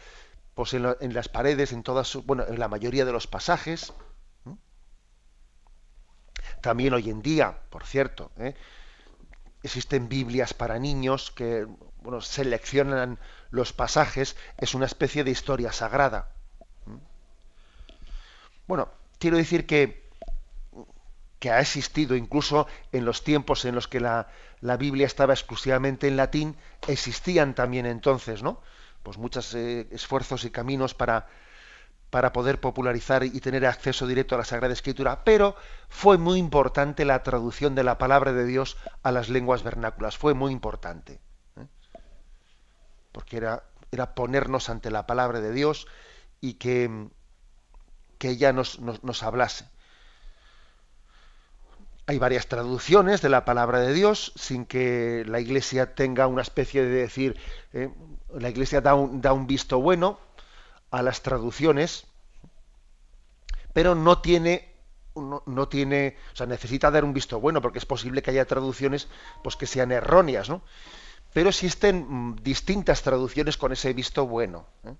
[0.55, 3.93] pues en, las paredes, en todas, bueno, en la mayoría de los pasajes.
[6.61, 8.55] También hoy en día, por cierto, ¿eh?
[9.63, 11.67] existen Biblias para niños que
[12.01, 13.19] bueno, seleccionan
[13.49, 16.29] los pasajes, es una especie de historia sagrada.
[18.67, 20.09] Bueno, quiero decir que,
[21.39, 24.29] que ha existido incluso en los tiempos en los que la,
[24.61, 26.55] la Biblia estaba exclusivamente en latín,
[26.87, 28.61] existían también entonces, ¿no?
[29.03, 31.27] Pues muchos eh, esfuerzos y caminos para,
[32.11, 35.55] para poder popularizar y tener acceso directo a la Sagrada Escritura, pero
[35.87, 40.33] fue muy importante la traducción de la palabra de Dios a las lenguas vernáculas, fue
[40.33, 41.21] muy importante.
[41.55, 41.65] ¿eh?
[43.13, 45.87] Porque era, era ponernos ante la palabra de Dios
[46.41, 47.07] y que,
[48.17, 49.65] que ella nos, nos hablase.
[52.07, 56.83] Hay varias traducciones de la palabra de Dios sin que la Iglesia tenga una especie
[56.83, 57.39] de decir,
[57.71, 57.89] eh,
[58.33, 60.19] la Iglesia da un, da un visto bueno
[60.91, 62.05] a las traducciones,
[63.73, 64.71] pero no tiene
[65.15, 69.09] no, tiene, o sea, necesita dar un visto bueno, porque es posible que haya traducciones
[69.43, 70.61] pues, que sean erróneas, ¿no?
[71.33, 74.67] Pero existen mm, distintas traducciones con ese visto bueno.
[74.85, 74.95] ¿eh?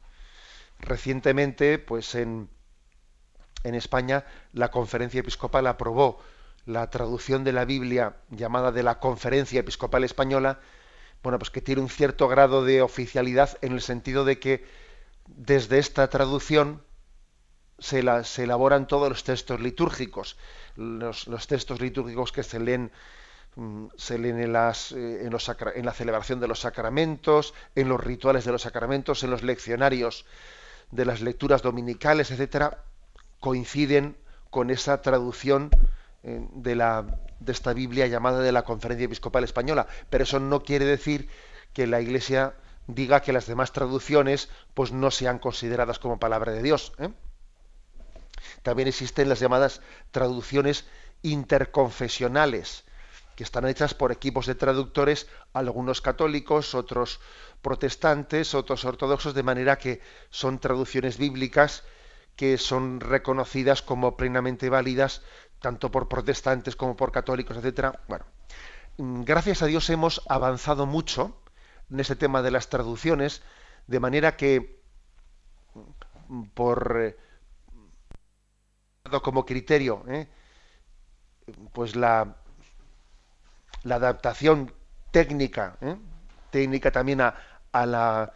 [0.79, 2.49] Recientemente, pues en,
[3.63, 6.19] en España, la conferencia episcopal aprobó
[6.65, 10.59] la traducción de la Biblia llamada de la Conferencia Episcopal Española,
[11.23, 14.65] bueno, pues que tiene un cierto grado de oficialidad en el sentido de que
[15.27, 16.83] desde esta traducción
[17.79, 20.37] se, se elaboran todos los textos litúrgicos,
[20.75, 22.91] los, textos litúrgicos que se leen
[23.55, 27.89] mm, se leen en, las, eh, en, los, en la celebración de los sacramentos, en
[27.89, 30.25] los rituales de los sacramentos, en los leccionarios
[30.91, 32.83] de las lecturas dominicales, etcétera,
[33.39, 34.17] coinciden
[34.49, 35.69] con esa traducción
[36.23, 37.05] eh, de, la,
[37.39, 41.29] de esta Biblia llamada de la Conferencia Episcopal Española, pero eso no quiere decir
[41.73, 42.53] que la Iglesia
[42.95, 46.93] diga que las demás traducciones pues no sean consideradas como palabra de Dios.
[46.99, 47.09] ¿eh?
[48.63, 50.85] También existen las llamadas traducciones
[51.21, 52.83] interconfesionales,
[53.35, 57.19] que están hechas por equipos de traductores, algunos católicos, otros
[57.61, 61.83] protestantes, otros ortodoxos, de manera que son traducciones bíblicas
[62.35, 65.21] que son reconocidas como plenamente válidas
[65.61, 68.01] tanto por protestantes como por católicos, etcétera.
[68.07, 68.25] Bueno,
[68.97, 71.37] mm, gracias a Dios hemos avanzado mucho
[71.91, 73.41] en ese tema de las traducciones,
[73.87, 74.81] de manera que
[76.53, 77.15] por eh,
[79.21, 80.27] como criterio, ¿eh?
[81.73, 82.37] pues la,
[83.83, 84.71] la adaptación
[85.11, 85.97] técnica, ¿eh?
[86.49, 87.35] técnica también a,
[87.73, 88.33] la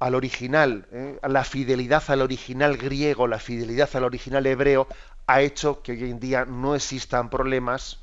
[0.00, 0.86] al original,
[1.22, 4.86] a la fidelidad al original griego, la fidelidad al original hebreo,
[5.26, 8.00] ha hecho que hoy en día no existan problemas.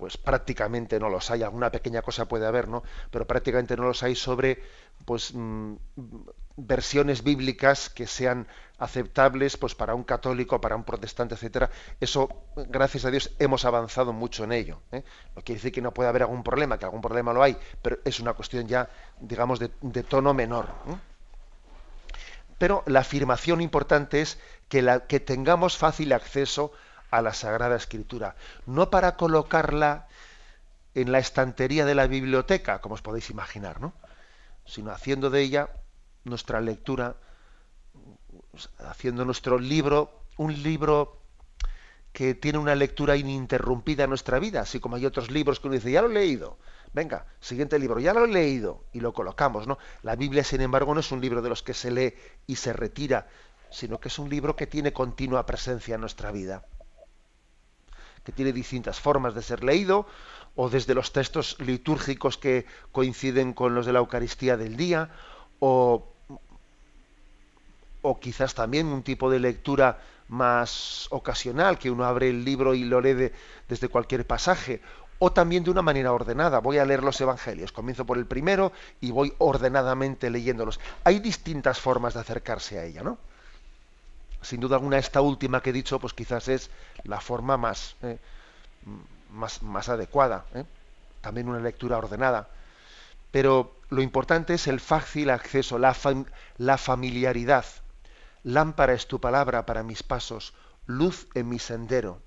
[0.00, 1.42] Pues prácticamente no los hay.
[1.42, 2.82] Alguna pequeña cosa puede haber, ¿no?
[3.10, 4.62] Pero prácticamente no los hay sobre
[5.04, 5.74] pues mm,
[6.56, 11.68] versiones bíblicas que sean aceptables pues para un católico, para un protestante, etcétera.
[12.00, 14.80] Eso, gracias a Dios, hemos avanzado mucho en ello.
[14.90, 15.04] ¿eh?
[15.36, 17.98] No quiere decir que no pueda haber algún problema, que algún problema lo hay, pero
[18.02, 18.88] es una cuestión ya,
[19.20, 20.70] digamos, de, tono menor.
[20.88, 20.94] ¿eh?
[22.56, 24.38] Pero la afirmación importante es
[24.70, 30.06] que, la, que tengamos fácil acceso a la Sagrada Escritura, no para colocarla
[30.94, 33.92] en la estantería de la biblioteca, como os podéis imaginar, ¿no?
[34.64, 35.68] sino haciendo de ella
[36.24, 37.16] nuestra lectura,
[38.78, 41.18] haciendo nuestro libro un libro
[42.12, 45.74] que tiene una lectura ininterrumpida en nuestra vida, así como hay otros libros que uno
[45.74, 46.58] dice, ya lo he leído,
[46.92, 49.78] venga, siguiente libro, ya lo he leído, y lo colocamos, ¿no?
[50.02, 52.14] La Biblia, sin embargo, no es un libro de los que se lee
[52.46, 53.28] y se retira,
[53.70, 56.64] sino que es un libro que tiene continua presencia en nuestra vida,
[58.32, 60.06] tiene distintas formas de ser leído,
[60.56, 65.10] o desde los textos litúrgicos que coinciden con los de la Eucaristía del día,
[65.58, 66.06] o,
[68.02, 72.84] o quizás también un tipo de lectura más ocasional, que uno abre el libro y
[72.84, 73.32] lo lee
[73.68, 74.80] desde cualquier pasaje,
[75.18, 76.60] o también de una manera ordenada.
[76.60, 80.80] Voy a leer los evangelios, comienzo por el primero y voy ordenadamente leyéndolos.
[81.04, 83.18] Hay distintas formas de acercarse a ella, ¿no?
[84.42, 86.70] Sin duda alguna, esta última que he dicho, pues quizás es
[87.04, 88.18] la forma más, eh,
[89.30, 90.46] más, más, adecuada.
[90.54, 90.64] ¿eh?
[91.20, 92.48] También una lectura ordenada.
[93.30, 95.94] Pero lo importante es el fácil acceso, la,
[96.58, 97.64] la familiaridad.
[98.42, 100.54] Lámpara es tu palabra para mis pasos,
[100.86, 102.20] luz en mi sendero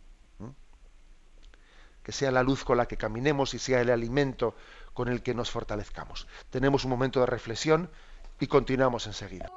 [2.03, 4.55] que sea la luz con la que caminemos y sea el alimento
[4.93, 6.27] con el que nos fortalezcamos.
[6.49, 7.89] Tenemos un momento de reflexión
[8.39, 9.49] y continuamos enseguida.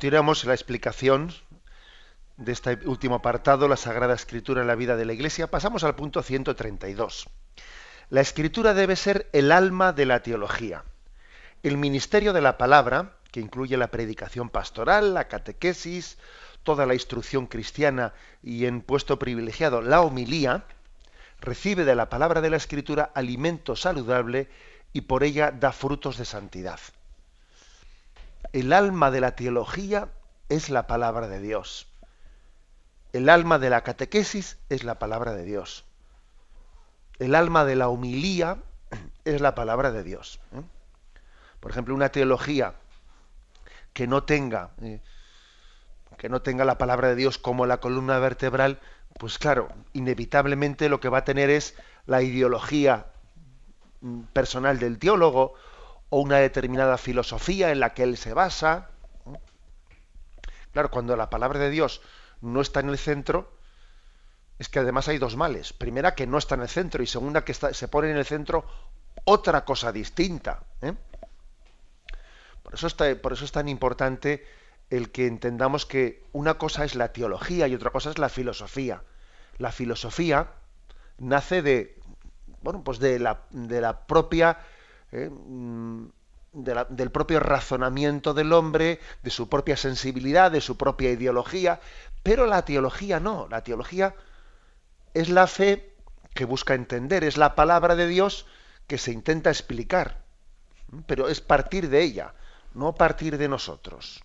[0.00, 1.30] Continuamos la explicación
[2.38, 5.50] de este último apartado, la Sagrada Escritura en la vida de la Iglesia.
[5.50, 7.28] Pasamos al punto 132.
[8.08, 10.84] La Escritura debe ser el alma de la teología.
[11.62, 16.16] El ministerio de la palabra, que incluye la predicación pastoral, la catequesis,
[16.62, 20.64] toda la instrucción cristiana y en puesto privilegiado la homilía,
[21.42, 24.48] recibe de la palabra de la Escritura alimento saludable
[24.94, 26.80] y por ella da frutos de santidad
[28.52, 30.08] el alma de la teología
[30.48, 31.88] es la palabra de Dios.
[33.12, 35.84] El alma de la catequesis es la palabra de Dios.
[37.18, 38.58] El alma de la humilía
[39.24, 40.40] es la palabra de Dios.
[40.54, 40.62] ¿eh?
[41.60, 42.74] Por ejemplo, una teología
[43.92, 45.00] que no tenga eh,
[46.20, 48.78] que no tenga la palabra de Dios como la columna vertebral,
[49.18, 51.74] pues claro, inevitablemente lo que va a tener es
[52.04, 53.06] la ideología
[54.02, 55.54] mm, personal del teólogo
[56.10, 58.90] o una determinada filosofía en la que él se basa.
[60.72, 62.02] Claro, cuando la palabra de Dios
[62.40, 63.52] no está en el centro,
[64.58, 65.72] es que además hay dos males.
[65.72, 68.66] Primera, que no está en el centro y segunda, que se pone en el centro
[69.24, 70.64] otra cosa distinta.
[70.82, 70.92] ¿eh?
[72.62, 72.88] Por, eso
[73.22, 74.46] por eso es tan importante
[74.90, 79.02] el que entendamos que una cosa es la teología y otra cosa es la filosofía.
[79.58, 80.48] La filosofía
[81.18, 81.98] nace de,
[82.62, 84.58] bueno, pues de la, de la propia
[85.12, 85.30] ¿eh?
[85.30, 86.08] Mm,
[86.52, 91.80] del propio razonamiento del hombre, de su propia sensibilidad, de su propia ideología,
[92.22, 94.14] pero la teología no, la teología
[95.14, 95.94] es la fe
[96.34, 98.46] que busca entender, es la palabra de Dios
[98.86, 100.22] que se intenta explicar,
[101.06, 102.34] pero es partir de ella,
[102.74, 104.22] no partir de nosotros.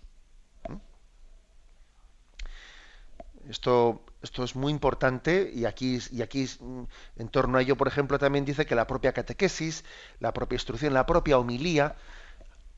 [3.48, 6.82] Esto, esto es muy importante y aquí, y aquí mm,
[7.16, 9.84] en torno a ello, por ejemplo, también dice que la propia catequesis,
[10.18, 11.96] la propia instrucción, la propia homilía,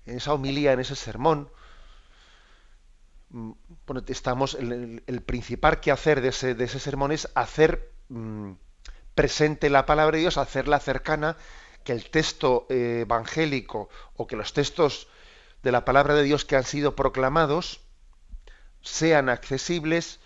[0.04, 1.50] en esa homilía, en ese sermón,
[3.30, 3.52] mm,
[3.86, 8.52] bueno, estamos, el, principal que hacer de ese, de ese sermón es hacer mm,
[9.14, 11.36] presente la palabra de Dios, hacerla cercana,
[11.84, 15.08] que el texto eh, evangélico o que los textos
[15.62, 17.80] de la palabra de Dios que han sido proclamados
[18.82, 20.20] sean accesibles,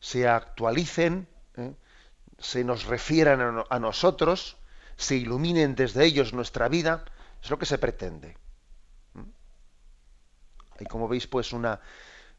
[0.00, 1.74] se actualicen, ¿eh?
[2.38, 4.56] se nos refieran a, nosotros,
[4.96, 7.04] se iluminen desde ellos nuestra vida,
[7.42, 8.36] es lo que se pretende.
[10.78, 11.80] Hay, como veis, pues una,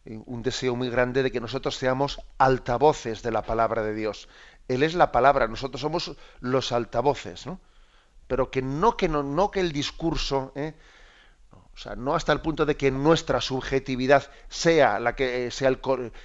[0.05, 4.29] un deseo muy grande de que nosotros seamos altavoces de la palabra de Dios.
[4.67, 7.59] Él es la palabra, nosotros somos los altavoces, ¿no?
[8.27, 10.75] Pero que no que no, no que el discurso, ¿eh?
[11.77, 15.77] O sea, no hasta el punto de que nuestra subjetividad sea la que sea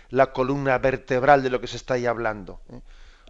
[0.08, 2.62] la columna vertebral de lo que se está ahí hablando.
[2.70, 2.80] ¿eh?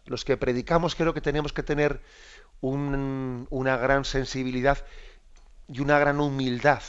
[0.07, 2.01] Los que predicamos creo que tenemos que tener
[2.61, 4.79] una gran sensibilidad
[5.67, 6.83] y una gran humildad.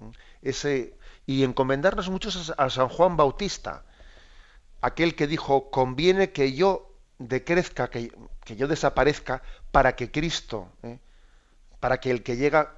[0.00, 0.10] ¿eh?
[0.40, 0.96] Ese,
[1.26, 3.84] y encomendarnos muchos a San Juan Bautista,
[4.80, 9.42] aquel que dijo, conviene que yo decrezca, que, que yo desaparezca,
[9.72, 11.00] para que Cristo, ¿eh?
[11.80, 12.76] para que el que llega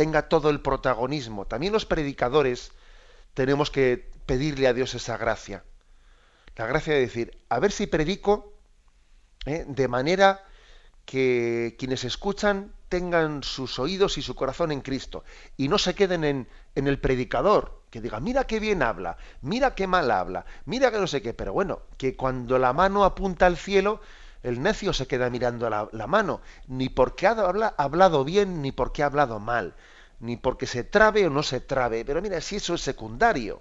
[0.00, 1.44] tenga todo el protagonismo.
[1.44, 2.72] También los predicadores
[3.34, 5.62] tenemos que pedirle a Dios esa gracia.
[6.56, 8.54] La gracia de decir, a ver si predico
[9.44, 9.66] ¿eh?
[9.68, 10.42] de manera
[11.04, 15.22] que quienes escuchan tengan sus oídos y su corazón en Cristo
[15.58, 19.86] y no se queden en, el predicador, que diga, mira qué bien habla, mira qué
[19.86, 23.58] mal habla, mira que no sé qué, pero bueno, que cuando la mano apunta al
[23.58, 24.00] cielo,
[24.42, 27.32] el necio se queda mirando la, la mano, ni porque ha
[27.76, 29.74] hablado bien, ni porque ha hablado mal,
[30.20, 33.60] ni porque se trabe o no se trabe, pero mira, si eso es secundario.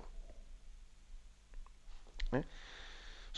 [2.31, 2.43] ¿Eh?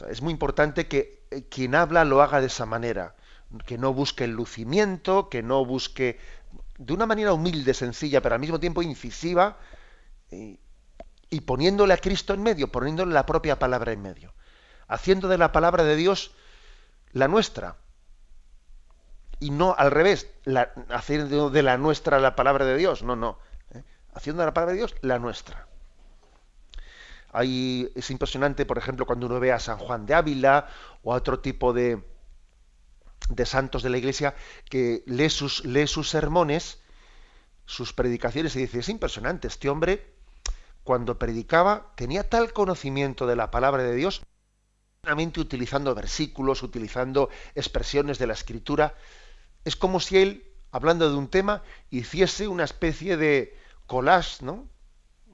[0.10, 3.16] es muy importante que eh, quien habla lo haga de esa manera,
[3.66, 6.20] que no busque el lucimiento, que no busque
[6.78, 9.60] de una manera humilde, sencilla, pero al mismo tiempo incisiva,
[11.30, 14.34] y poniéndole a Cristo en medio, poniéndole la propia palabra en medio,
[14.88, 16.32] haciendo de la palabra de Dios
[17.12, 17.78] la nuestra.
[19.42, 20.30] Y no al revés,
[20.90, 23.40] haciendo de la nuestra la palabra de Dios, no, no.
[23.74, 23.84] ¿eh?
[24.14, 25.68] Haciendo de la palabra de Dios la nuestra.
[27.34, 30.70] Ahí es impresionante, por ejemplo, cuando uno ve a San Juan de Ávila
[31.02, 32.04] o a otro tipo de,
[33.30, 34.36] de santos de la iglesia
[34.70, 36.80] que lee sus, lee sus sermones,
[37.66, 40.14] sus predicaciones y dice, es impresionante, este hombre
[40.84, 44.22] cuando predicaba, tenía tal conocimiento de la palabra de Dios,
[45.38, 48.96] utilizando versículos, utilizando expresiones de la escritura,
[49.66, 53.58] es como si él, hablando de un tema, hiciese una especie de
[53.88, 54.68] collage, ¿no?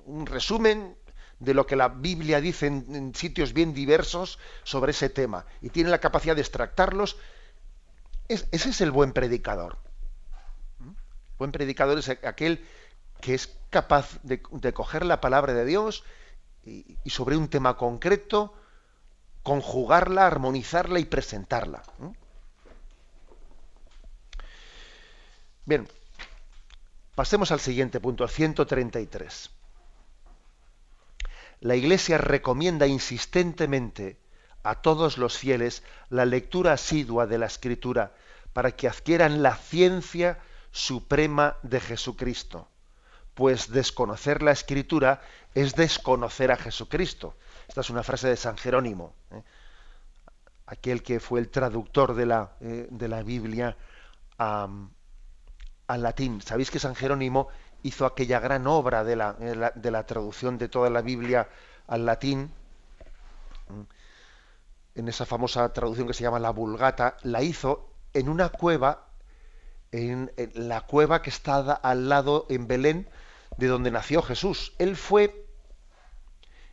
[0.05, 0.95] Un resumen
[1.39, 5.89] de lo que la Biblia dice en, sitios bien diversos sobre ese tema y tiene
[5.89, 7.17] la capacidad de extractarlos.
[8.27, 9.77] ese es el buen predicador.
[10.79, 10.89] ¿Mm?
[10.89, 12.65] El buen predicador es aquel
[13.21, 14.41] que es capaz de,
[14.73, 16.03] coger la palabra de Dios
[16.65, 18.53] y, sobre un tema concreto,
[19.43, 21.83] conjugarla, armonizarla y presentarla.
[25.67, 25.87] Bien,
[27.13, 29.51] pasemos al siguiente punto, al 133.
[31.59, 34.17] La Iglesia recomienda insistentemente
[34.63, 38.13] a todos los fieles la lectura asidua de la Escritura
[38.53, 40.39] para que adquieran la ciencia
[40.71, 42.67] suprema de Jesucristo
[43.37, 45.21] pues desconocer la escritura
[45.53, 47.35] es desconocer a Jesucristo.
[47.67, 49.43] Esta es una frase de San Jerónimo, ¿eh?
[50.65, 53.77] aquel que fue el traductor de la, eh, de la Biblia
[55.87, 56.41] al latín.
[56.41, 57.47] Sabéis que San Jerónimo
[57.83, 61.49] hizo aquella gran obra de la, eh, de la traducción de toda la Biblia
[61.87, 62.51] al latín,
[64.95, 69.07] en esa famosa traducción que se llama la Vulgata, la hizo en una cueva,
[69.91, 73.09] en, en la cueva que está al lado en Belén,
[73.57, 74.73] de donde nació Jesús.
[74.79, 75.45] Él fue,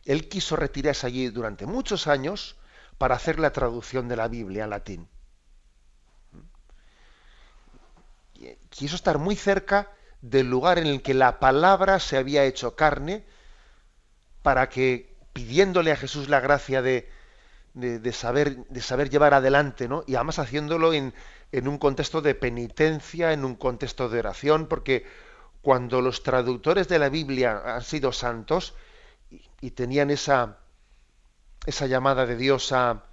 [0.05, 2.57] él quiso retirarse allí durante muchos años
[2.97, 5.07] para hacer la traducción de la Biblia al latín.
[8.69, 9.89] Quiso estar muy cerca
[10.21, 13.23] del lugar en el que la palabra se había hecho carne
[14.41, 17.09] para que, pidiéndole a Jesús la gracia de,
[18.11, 20.03] saber, llevar adelante, ¿no?
[20.07, 21.13] Y además haciéndolo en,
[21.51, 25.05] un contexto de penitencia, en un contexto de oración, porque
[25.61, 28.75] cuando los traductores de la Biblia han sido santos
[29.61, 30.57] y, tenían esa,
[31.65, 33.03] esa llamada de Dios a,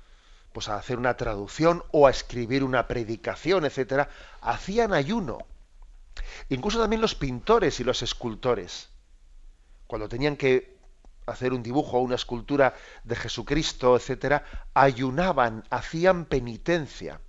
[0.53, 4.09] pues a hacer una traducción o a escribir una predicación, etcétera,
[4.41, 5.39] hacían ayuno.
[6.49, 8.91] Incluso también los pintores y los escultores,
[9.87, 10.77] cuando tenían que
[11.27, 12.75] hacer un dibujo o una escultura
[13.05, 14.45] de Jesucristo, etcétera,
[14.75, 17.21] ayunaban, hacían penitencia.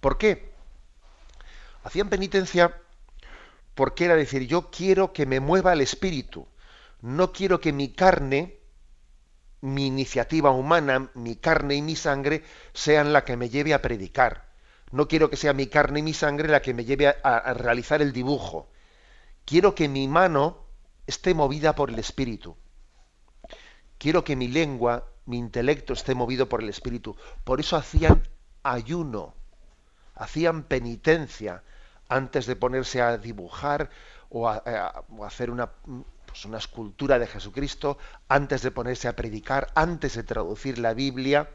[0.00, 0.52] ¿Por qué?
[1.82, 2.76] Hacían penitencia
[3.74, 6.46] porque era decir, yo quiero que me mueva el espíritu,
[7.00, 8.59] no quiero que mi carne,
[9.60, 12.42] mi iniciativa humana, mi carne y mi sangre
[12.72, 14.50] sean la que me lleve a predicar.
[14.92, 18.02] No quiero que sea mi carne y mi sangre la que me lleve a, realizar
[18.02, 18.70] el dibujo.
[19.44, 20.58] Quiero que mi mano
[21.06, 22.56] esté movida por el espíritu.
[23.98, 27.16] Quiero que mi lengua, mi intelecto esté movido por el espíritu.
[27.44, 28.22] Por eso hacían
[28.62, 29.34] ayuno,
[30.14, 31.62] hacían penitencia
[32.08, 33.90] antes de ponerse a dibujar
[34.28, 35.70] o a, hacer una,
[36.30, 41.50] pues una escultura de Jesucristo, antes de ponerse a predicar, antes de traducir la Biblia,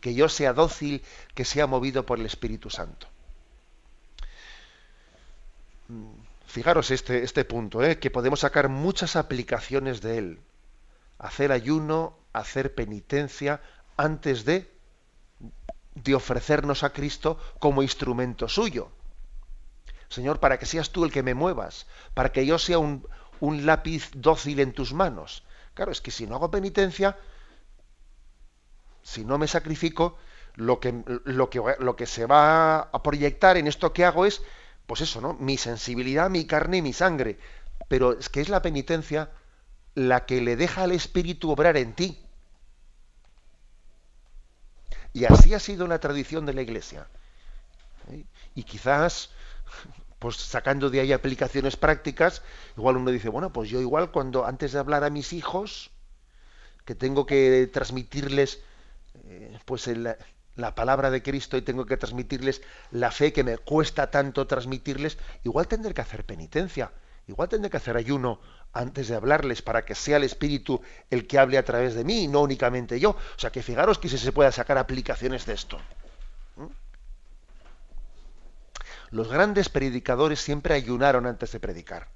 [0.00, 1.04] que yo sea dócil,
[1.34, 3.06] que sea movido por el Espíritu Santo.
[6.46, 7.98] Fijaros este, este punto, ¿eh?
[7.98, 10.40] que podemos sacar muchas aplicaciones de él.
[11.18, 13.60] Hacer ayuno, hacer penitencia
[13.98, 14.72] antes de,
[15.94, 18.90] de ofrecernos a Cristo como instrumento suyo.
[20.10, 23.06] Señor, para que seas tú el que me muevas, para que yo sea un,
[23.40, 25.44] lápiz dócil en tus manos.
[25.72, 27.16] Claro, es que si no hago penitencia,
[29.02, 30.18] si no me sacrifico,
[30.56, 34.42] lo que se va a proyectar en esto que hago es
[34.90, 35.34] pues eso, ¿no?
[35.34, 37.38] Mi sensibilidad, mi carne y mi sangre.
[37.86, 39.30] Pero es que es la penitencia
[39.94, 42.18] la que le deja al Espíritu obrar en ti.
[45.12, 47.06] Y así ha sido la tradición de la Iglesia.
[48.10, 48.24] ¿eh?
[48.56, 49.30] Y quizás,
[50.20, 52.42] pues sacando de ahí aplicaciones prácticas,
[52.76, 55.90] igual uno dice, bueno, pues yo igual cuando antes de hablar a mis hijos,
[56.84, 58.60] que tengo que transmitirles,
[59.24, 60.14] eh, pues el,
[60.56, 65.18] la palabra de Cristo y tengo que transmitirles la fe que me cuesta tanto transmitirles,
[65.42, 66.92] igual tendré que hacer penitencia,
[67.26, 68.40] igual tendré que hacer ayuno
[68.72, 72.28] antes de hablarles para que sea el Espíritu el que hable a través de mí
[72.28, 73.10] no únicamente yo.
[73.10, 75.78] O sea que fijaros que si se pueda sacar aplicaciones de esto.
[76.56, 76.66] ¿Mm?
[79.10, 82.08] Los grandes predicadores siempre ayunaron antes de predicar.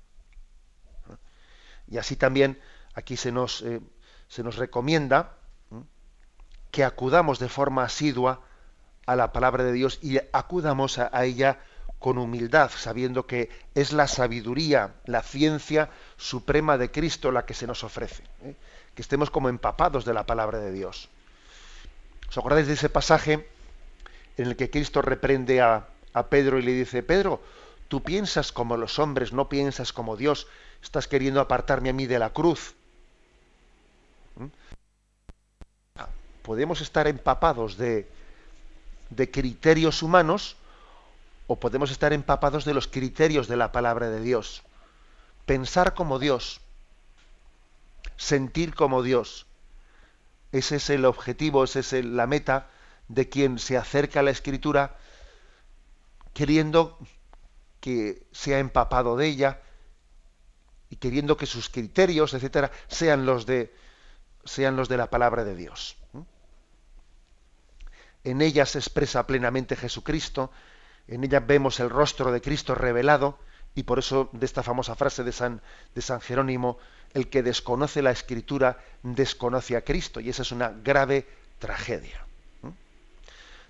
[1.89, 2.61] Y así también
[2.95, 3.81] aquí se nos, eh,
[4.29, 5.37] se nos recomienda
[6.71, 8.41] que acudamos de forma asidua
[9.07, 11.61] a la palabra de Dios y acudamos a, ella
[11.99, 17.67] con humildad, sabiendo que es la sabiduría, la ciencia suprema de Cristo la que se
[17.67, 18.25] nos ofrece.
[18.43, 18.57] ¿eh?
[18.95, 21.11] Que estemos como empapados de la palabra de Dios.
[22.29, 23.49] ¿Os acordáis de ese pasaje
[24.37, 27.43] en el que Cristo reprende a, a Pedro y le dice, Pedro,
[27.89, 30.47] tú piensas como los hombres, no piensas como Dios,
[30.83, 32.75] estás queriendo apartarme a mí de la cruz.
[36.45, 38.07] podemos estar empapados de,
[39.09, 40.57] de criterios humanos
[41.47, 44.63] o podemos estar empapados de los criterios de la palabra de Dios.
[45.47, 46.61] Pensar como Dios,
[48.19, 49.47] sentir como Dios.
[50.53, 52.69] Ese es el objetivo, esa es la meta
[53.09, 54.99] de quien se acerca a la escritura
[56.35, 56.99] queriendo
[57.81, 59.63] que sea empapado de ella
[60.91, 63.75] y queriendo que sus criterios, etcétera, sean los de
[64.45, 65.97] sean los de la palabra de Dios
[68.25, 70.51] en ella se expresa plenamente Jesucristo,
[71.07, 73.39] en ella vemos el rostro de Cristo revelado,
[73.75, 75.61] y por eso de esta famosa frase de San,
[75.95, 76.79] de San Jerónimo,
[77.13, 81.29] el que desconoce la escritura desconoce a Cristo, y esa es una grave
[81.59, 82.27] tragedia.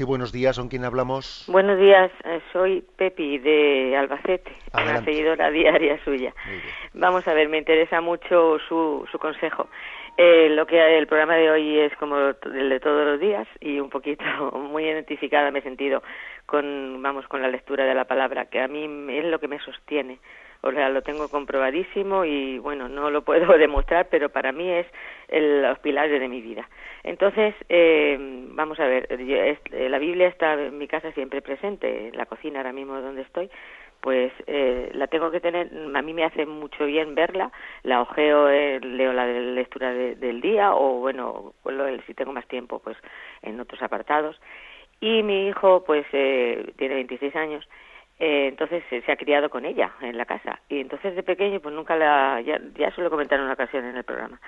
[0.00, 1.44] Sí, buenos días, ¿con quién hablamos?
[1.46, 6.32] Buenos días, eh, soy Pepi de Albacete, una seguidora diaria suya.
[6.94, 9.68] Vamos a ver, me interesa mucho su, su consejo.
[10.16, 13.78] Eh, lo que el programa de hoy es como el de todos los días y
[13.78, 14.24] un poquito
[14.72, 16.02] muy identificada me he sentido
[16.46, 19.58] con, vamos, con la lectura de la palabra, que a mí es lo que me
[19.58, 20.18] sostiene
[20.62, 24.86] o sea, lo tengo comprobadísimo y bueno, no lo puedo demostrar, pero para mí es
[25.28, 26.68] el, los pilares de mi vida.
[27.02, 28.16] Entonces, eh,
[28.52, 32.58] vamos a ver, eh, la Biblia está en mi casa siempre presente, en la cocina
[32.58, 33.50] ahora mismo donde estoy,
[34.00, 37.52] pues eh, la tengo que tener, a mí me hace mucho bien verla,
[37.82, 41.54] la ojeo, eh, leo la lectura del día o bueno,
[42.06, 42.96] si tengo más tiempo, pues
[43.42, 44.40] en otros apartados.
[45.00, 47.68] Y mi hijo, pues eh, tiene 26 años
[48.20, 50.60] eh, entonces se ha criado con ella en la casa.
[50.68, 53.96] Y entonces de pequeño pues nunca la ya, ya se lo en una ocasión en
[53.96, 54.38] el programa.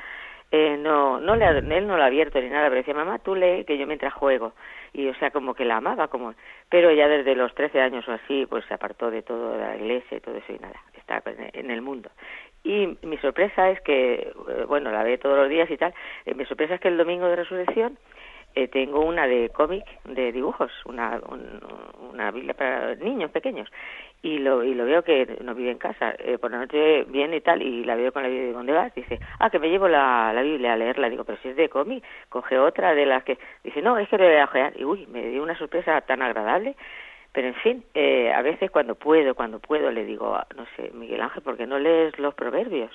[0.54, 3.34] Eh, no no le él no la ha abierto ni nada pero decía mamá tú
[3.34, 4.52] lee que yo mientras juego
[4.92, 6.34] y o sea como que la amaba como
[6.68, 10.18] pero ya desde los 13 años o así pues se apartó de todo la iglesia
[10.18, 11.22] y todo eso y nada está
[11.54, 12.10] en el mundo.
[12.64, 15.94] Y mi sorpresa es que eh, bueno la ve todos los días y tal
[16.36, 17.96] mi sorpresa es que el domingo de resurrección
[18.54, 21.20] eh, tengo una de cómic de dibujos, una,
[22.10, 23.68] una Biblia para niños pequeños.
[24.22, 27.36] Y lo y lo veo que no vive en casa, eh, por la noche viene
[27.36, 28.94] y tal y la veo con la Biblia y ¿dónde vas?
[28.94, 31.68] Dice, ah, que me llevo la, la Biblia a leerla, digo, pero si es de
[31.68, 34.84] cómic, coge otra de las que, dice, no, es que le voy a ojear y
[34.84, 36.76] uy, me dio una sorpresa tan agradable.
[37.32, 41.22] Pero en fin, eh, a veces cuando puedo, cuando puedo, le digo, no sé, Miguel
[41.22, 42.90] Ángel, ¿por qué no lees los proverbios?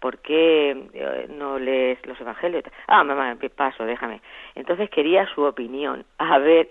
[0.00, 2.64] ¿Por qué eh, no lees los evangelios?
[2.86, 4.20] Ah, mamá, paso, déjame.
[4.54, 6.70] Entonces quería su opinión, a ver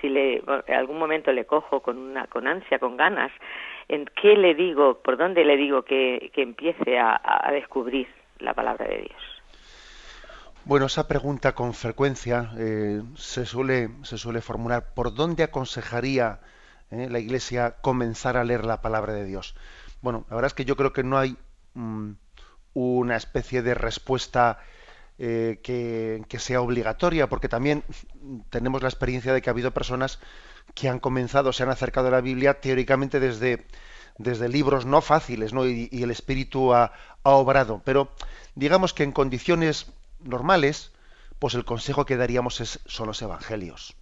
[0.00, 3.32] si le, en algún momento le cojo con, una, con ansia, con ganas,
[3.88, 8.08] en qué le digo, por dónde le digo que, que empiece a, a descubrir
[8.38, 9.42] la palabra de Dios.
[10.64, 14.94] Bueno, esa pregunta con frecuencia eh, se, suele, se suele formular.
[14.94, 16.38] ¿Por dónde aconsejaría
[16.92, 19.56] eh, la Iglesia comenzar a leer la palabra de Dios?
[20.02, 21.36] Bueno, la verdad es que yo creo que no hay
[21.74, 22.12] mm,
[22.74, 24.58] una especie de respuesta
[25.18, 27.84] eh, que, sea obligatoria, porque también
[28.50, 30.18] tenemos la experiencia de que ha habido personas
[30.74, 33.66] que han comenzado, se han acercado a la Biblia teóricamente desde,
[34.18, 35.66] desde libros no fáciles, ¿no?
[35.66, 36.92] Y, el Espíritu ha,
[37.22, 37.82] ha, obrado.
[37.84, 38.10] Pero
[38.54, 39.86] digamos que en condiciones
[40.20, 40.92] normales,
[41.38, 43.94] pues el consejo que daríamos es, son los evangelios.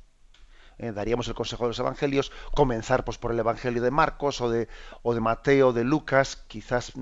[0.82, 4.48] Eh, daríamos el consejo de los evangelios, comenzar pues por el evangelio de Marcos o
[4.48, 4.66] de,
[5.02, 6.94] o de Mateo, de Lucas, quizás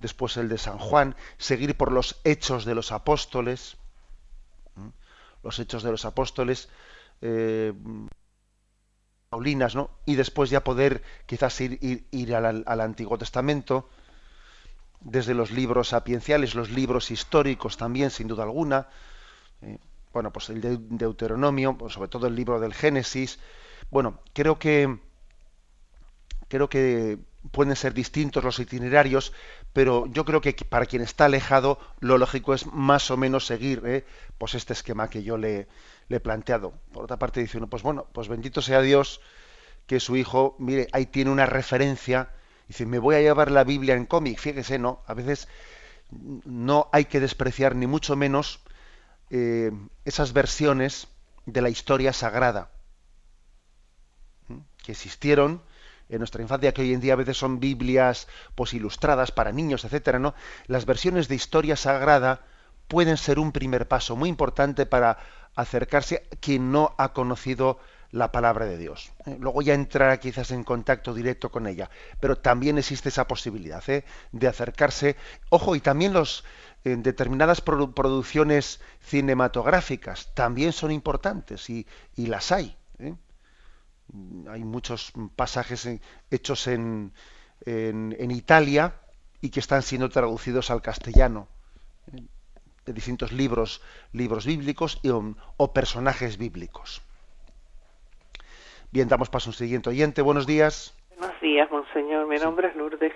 [0.00, 3.76] después el de San Juan, seguir por los hechos de los apóstoles,
[5.42, 6.70] los hechos de los apóstoles,
[7.20, 7.74] eh,
[9.28, 9.90] Paulinas, ¿no?
[10.06, 13.90] Y después ya poder quizás ir, ir, al, al, Antiguo Testamento,
[15.00, 18.88] desde los libros sapienciales, los libros históricos también, sin duda alguna.
[19.60, 19.78] Eh,
[20.12, 23.38] bueno, pues el Deuteronomio, sobre todo el libro del Génesis.
[23.90, 24.98] Bueno, creo que
[26.48, 27.18] creo que
[27.52, 29.32] pueden ser distintos los itinerarios,
[29.72, 33.82] pero yo creo que para quien está alejado, lo lógico es más o menos seguir
[33.86, 34.04] ¿eh?
[34.38, 35.68] pues este esquema que yo le,
[36.08, 36.72] he planteado.
[36.92, 39.20] Por otra parte, dice uno, pues bueno, pues bendito sea Dios
[39.86, 42.30] que su hijo, mire, ahí tiene una referencia.
[42.66, 44.38] Dice, me voy a llevar la Biblia en cómic.
[44.38, 45.48] Fíjese, no, a veces
[46.10, 48.60] no hay que despreciar ni mucho menos
[49.30, 49.70] eh,
[50.04, 51.08] esas versiones
[51.46, 52.70] de la historia sagrada
[54.84, 55.62] que existieron
[56.08, 59.84] en nuestra infancia, que hoy en día a veces son Biblias pues, ilustradas para niños,
[59.84, 60.34] etcétera, ¿no?
[60.66, 62.40] Las versiones de historia sagrada
[62.88, 65.18] pueden ser un primer paso muy importante para
[65.54, 67.78] acercarse a quien no ha conocido
[68.10, 69.12] la palabra de Dios.
[69.26, 69.36] ¿eh?
[69.38, 74.04] Luego ya entrará quizás en contacto directo con ella, pero también existe esa posibilidad ¿eh?
[74.32, 75.16] de acercarse.
[75.50, 76.44] Ojo, y también los,
[76.84, 82.76] en determinadas producciones cinematográficas también son importantes y, las hay.
[82.98, 83.14] ¿eh?
[84.48, 85.88] Hay muchos pasajes
[86.30, 87.12] hechos en,
[87.66, 88.94] en, Italia
[89.40, 91.48] y que están siendo traducidos al castellano
[92.12, 92.22] ¿eh?
[92.86, 95.00] de distintos libros, libros bíblicos
[95.56, 97.02] o, personajes bíblicos.
[98.90, 100.22] Bien, damos paso a un siguiente oyente.
[100.22, 100.96] Buenos días.
[101.18, 102.26] Buenos días, monseñor.
[102.26, 103.12] Mi nombre es Lourdes.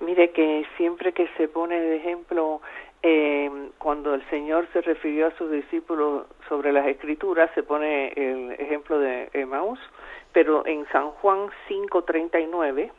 [0.00, 2.60] Mire que siempre que se pone de ejemplo
[3.02, 8.52] eh, cuando el Señor se refirió a sus discípulos sobre las escrituras, se pone el
[8.52, 9.78] ejemplo de Emmaus,
[10.32, 12.90] pero en San Juan 5:39,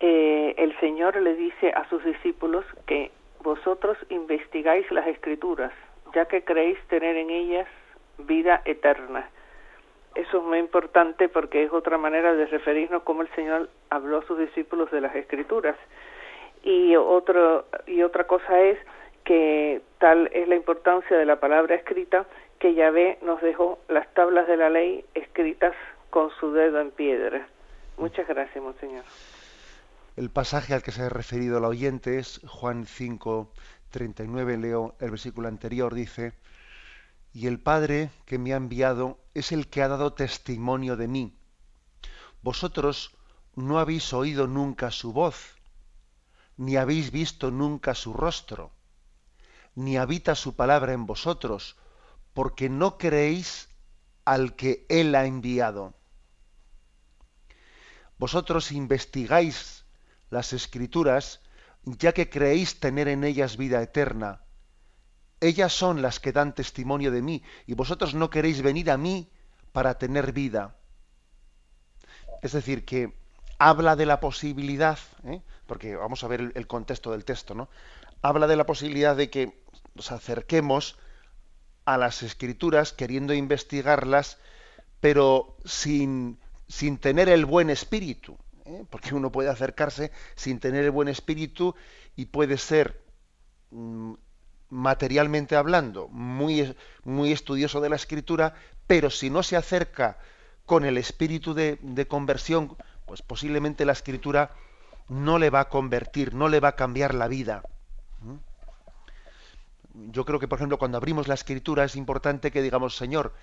[0.00, 3.10] eh, el Señor le dice a sus discípulos que
[3.42, 5.72] vosotros investigáis las escrituras,
[6.14, 7.68] ya que creéis tener en ellas
[8.18, 9.28] vida eterna.
[10.14, 14.26] Eso es muy importante porque es otra manera de referirnos como el Señor habló a
[14.26, 15.76] sus discípulos de las escrituras
[16.62, 18.78] y otro y otra cosa es
[19.24, 22.26] que tal es la importancia de la palabra escrita
[22.58, 25.74] que Yahvé nos dejó las tablas de la ley escritas
[26.10, 27.46] con su dedo en piedra.
[27.96, 29.04] Muchas gracias, Monseñor.
[30.16, 33.50] El pasaje al que se ha referido el oyente es Juan 5,
[33.90, 36.34] 39, leo el versículo anterior, dice,
[37.32, 41.34] y el Padre que me ha enviado es el que ha dado testimonio de mí.
[42.42, 43.16] Vosotros
[43.56, 45.56] no habéis oído nunca su voz,
[46.56, 48.72] ni habéis visto nunca su rostro,
[49.74, 51.76] ni habita su palabra en vosotros,
[52.34, 53.68] porque no creéis
[54.24, 55.94] al que Él ha enviado.
[58.18, 59.84] Vosotros investigáis
[60.30, 61.40] las escrituras,
[61.84, 64.42] ya que creéis tener en ellas vida eterna.
[65.40, 69.30] Ellas son las que dan testimonio de mí, y vosotros no queréis venir a mí
[69.72, 70.76] para tener vida.
[72.42, 73.16] Es decir, que
[73.58, 75.42] habla de la posibilidad, ¿eh?
[75.72, 77.70] Porque vamos a ver el, contexto del texto, ¿no?
[78.20, 79.64] Habla de la posibilidad de que
[79.94, 80.98] nos acerquemos
[81.86, 84.36] a las escrituras queriendo investigarlas,
[85.00, 88.36] pero sin, sin tener el buen espíritu.
[88.66, 88.84] ¿eh?
[88.90, 91.74] porque uno puede acercarse sin tener el buen espíritu
[92.16, 93.00] y puede ser
[93.70, 94.12] mm,
[94.68, 98.56] materialmente hablando muy, muy estudioso de la escritura,
[98.86, 100.18] pero si no se acerca
[100.66, 104.50] con el espíritu de, conversión, pues posiblemente la escritura
[105.08, 107.62] no le va a convertir, no le va a cambiar la vida.
[109.94, 113.34] Yo creo que, por ejemplo, cuando abrimos la escritura es importante que digamos, Señor,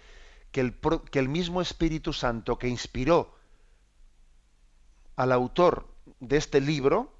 [0.52, 0.76] que el,
[1.12, 3.36] que el mismo Espíritu Santo que inspiró
[5.16, 5.88] al autor
[6.20, 7.14] de este libro,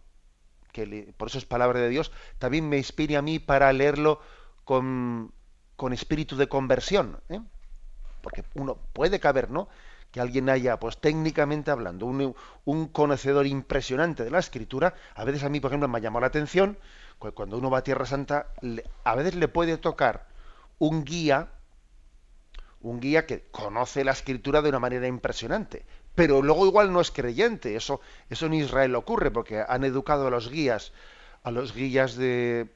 [0.72, 4.22] que por eso es palabra de Dios, también me inspire a mí para leerlo
[4.64, 5.34] con,
[5.92, 7.20] espíritu de conversión.
[7.30, 7.42] ¿eh?
[8.22, 9.68] Porque uno puede caber, ¿no?
[10.12, 14.96] Que alguien haya, pues técnicamente hablando, un, conocedor impresionante de la escritura.
[15.16, 16.78] A veces a mí, por ejemplo, me llamado la atención,
[17.34, 18.48] cuando uno va a Tierra Santa,
[19.04, 20.28] a veces le puede tocar
[20.80, 21.50] un guía,
[22.82, 25.86] un guía que conoce la escritura de una manera impresionante,
[26.16, 27.76] pero luego igual no es creyente.
[27.76, 30.92] Eso, eso en Israel ocurre porque han educado a los guías,
[31.44, 32.70] a los guías de,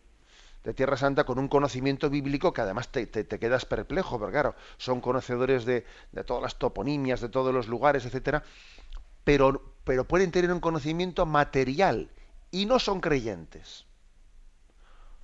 [0.72, 5.66] Tierra Santa con un conocimiento bíblico que además te, quedas perplejo, porque claro, son conocedores
[5.66, 5.86] de,
[6.26, 8.44] todas las toponimias, de todos los lugares, etcétera,
[9.26, 12.10] pero, pero pueden tener un conocimiento material
[12.52, 13.86] y no son creyentes.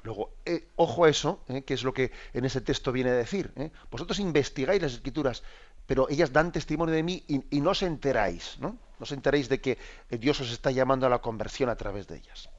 [0.03, 3.13] Luego, eh, ojo a eso, eh, que es lo que en ese texto viene a
[3.13, 3.51] decir.
[3.55, 3.71] Eh.
[3.91, 5.43] Vosotros investigáis las escrituras,
[5.85, 8.69] pero ellas dan testimonio de mí y, no os enteráis, ¿no?
[8.99, 9.77] No os enteráis de que
[10.09, 12.49] Dios os está llamando a la conversión a través de ellas.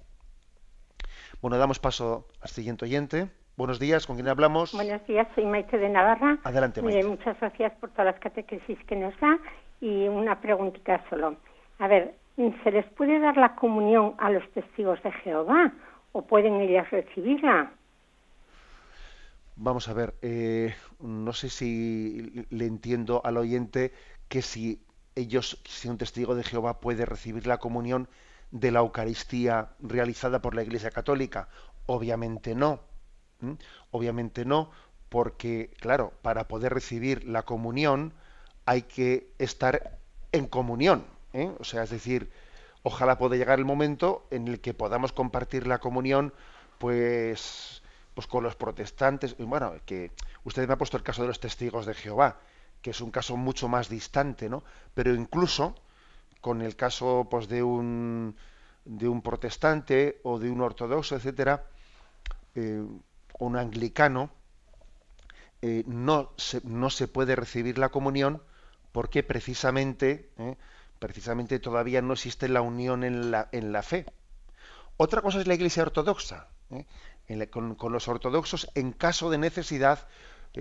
[1.40, 3.30] Bueno, damos paso al siguiente oyente.
[3.56, 4.74] Buenos días, ¿con quién hablamos?
[4.74, 6.38] Buenos días, soy Maite de Navarra.
[6.44, 7.02] Adelante, Maite.
[7.06, 9.38] muchas gracias por todas las catequesis que nos da
[9.80, 11.36] y una preguntita solo.
[11.78, 15.72] A ver, ¿se les puede dar la comunión a los testigos de Jehová
[16.12, 17.72] o pueden ellas recibirla?
[19.56, 23.94] Vamos a ver, eh, no sé si le entiendo al oyente
[24.28, 24.82] que si
[25.14, 28.08] ellos, si un testigo de Jehová puede recibir la comunión
[28.50, 31.48] de la Eucaristía realizada por la Iglesia Católica.
[31.86, 32.80] Obviamente no.
[33.90, 34.70] Obviamente no,
[35.08, 38.12] porque, claro, para poder recibir la comunión
[38.66, 39.98] hay que estar
[40.32, 41.04] en comunión.
[41.32, 41.50] ¿eh?
[41.58, 42.30] O sea, es decir,
[42.82, 46.34] ojalá pueda llegar el momento en el que podamos compartir la comunión,
[46.78, 47.80] pues
[48.14, 50.10] pues con los protestantes, bueno, que
[50.44, 52.38] usted me ha puesto el caso de los testigos de Jehová,
[52.82, 54.62] que es un caso mucho más distante, ¿no?
[54.94, 55.74] Pero incluso
[56.40, 58.36] con el caso pues de un
[58.84, 61.64] de un protestante o de un ortodoxo, etcétera,
[62.54, 62.82] eh,
[63.38, 64.30] un anglicano,
[65.62, 68.42] eh, no, se, no se puede recibir la comunión
[68.92, 70.56] porque precisamente, eh,
[70.98, 74.06] precisamente todavía no existe la unión en la, en la fe.
[74.96, 76.48] Otra cosa es la Iglesia ortodoxa
[77.50, 80.08] con, los ortodoxos en caso de necesidad,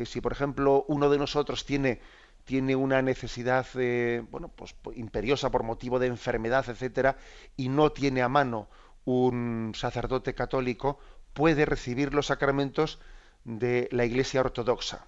[0.06, 2.00] si por ejemplo uno de nosotros tiene,
[2.46, 7.18] tiene una necesidad eh, bueno, pues, imperiosa por motivo de enfermedad, etcétera,
[7.56, 8.70] y no tiene a mano
[9.06, 11.00] un sacerdote católico,
[11.34, 13.00] puede recibir los sacramentos
[13.44, 15.08] de la Iglesia ortodoxa,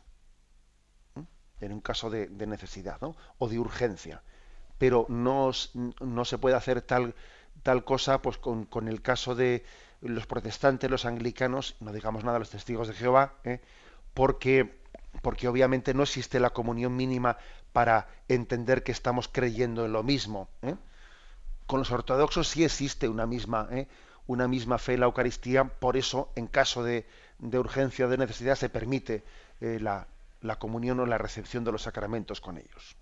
[1.60, 3.00] en un caso de, necesidad
[3.38, 4.24] o de urgencia.
[4.78, 5.52] Pero no,
[6.00, 7.14] no, se puede hacer tal,
[7.62, 9.64] tal cosa pues, con, con el caso de,
[10.02, 13.62] los protestantes, los anglicanos, no digamos nada los testigos de Jehová, ¿eh?
[14.14, 14.81] porque,
[15.22, 17.38] porque obviamente no existe la comunión mínima
[17.74, 20.50] para entender que estamos creyendo en lo mismo.
[20.62, 20.76] ¿eh?
[21.66, 23.88] Con los ortodoxos sí existe una misma, ¿eh?
[24.28, 27.06] una misma fe en la Eucaristía, por eso en caso de,
[27.40, 29.24] de urgencia o de necesidad se permite
[29.60, 30.08] la,
[30.42, 32.96] la comunión o la recepción de los sacramentos con ellos.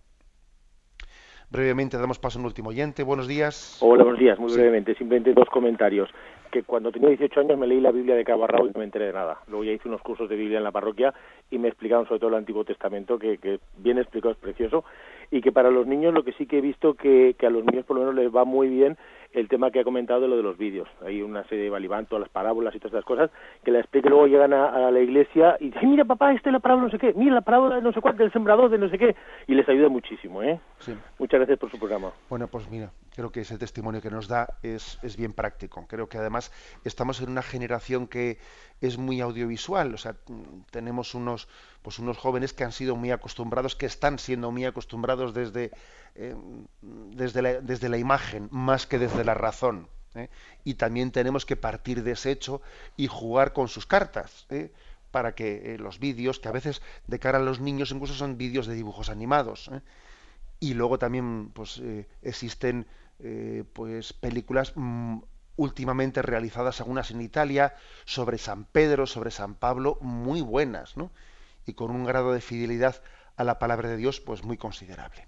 [1.49, 3.01] Brevemente damos paso a un último oyente.
[3.01, 3.78] Buenos días.
[3.82, 4.38] Hola, buenos días.
[4.38, 6.10] Muy brevemente, simplemente dos comentarios.
[6.49, 9.05] Que cuando tenía 18 años me leí la Biblia de Cabarrao y no me enteré
[9.07, 9.39] de nada.
[9.47, 11.13] Luego ya hice unos cursos de Biblia en la parroquia
[11.49, 14.83] y me explicaron sobre todo el Antiguo Testamento, que, que bien explicado es precioso,
[15.31, 17.63] y que para los niños lo que sí que he visto que, que a los
[17.63, 18.97] niños por lo menos les va muy bien
[19.34, 20.88] el tema que ha comentado de lo de los vídeos.
[21.05, 23.30] Hay una serie de Balibán, todas las parábolas y todas esas cosas,
[23.63, 26.59] que la explica luego llegan a, la iglesia y dicen, mira papá, esta es la
[26.59, 28.89] parábola no sé qué, mira la parábola de no sé cuánto, del sembrador de no
[28.89, 29.15] sé qué,
[29.47, 30.59] y les ayuda muchísimo, ¿eh?
[31.19, 32.11] Muchas gracias por su programa.
[32.30, 35.86] Bueno, pues mira, creo que ese testimonio que nos da es, es bien práctico.
[35.88, 36.51] Creo que además
[36.84, 38.38] estamos en una generación que
[38.82, 40.15] es muy audiovisual, o sea,
[40.71, 41.47] tenemos unos,
[41.82, 45.71] pues unos jóvenes que han sido muy acostumbrados, que están siendo muy acostumbrados desde
[46.16, 46.36] eh,
[46.82, 49.88] desde, la, imagen más que desde la razón.
[50.16, 50.30] ¿eh?
[50.64, 52.62] Y también tenemos que partir de ese hecho
[52.97, 54.45] y jugar con sus cartas.
[54.49, 54.72] ¿eh?
[55.12, 58.68] para que los vídeos, que a veces de cara a los niños incluso son vídeos
[58.68, 59.72] de dibujos animados,
[60.60, 61.82] y luego también pues
[62.22, 62.86] existen
[63.74, 65.18] pues películas mm,
[65.60, 71.12] últimamente realizadas algunas en Italia sobre San Pedro, sobre San Pablo, muy buenas, ¿no?
[71.66, 73.01] Y con un grado de fidelidad
[73.36, 75.28] a la palabra de Dios pues muy considerable.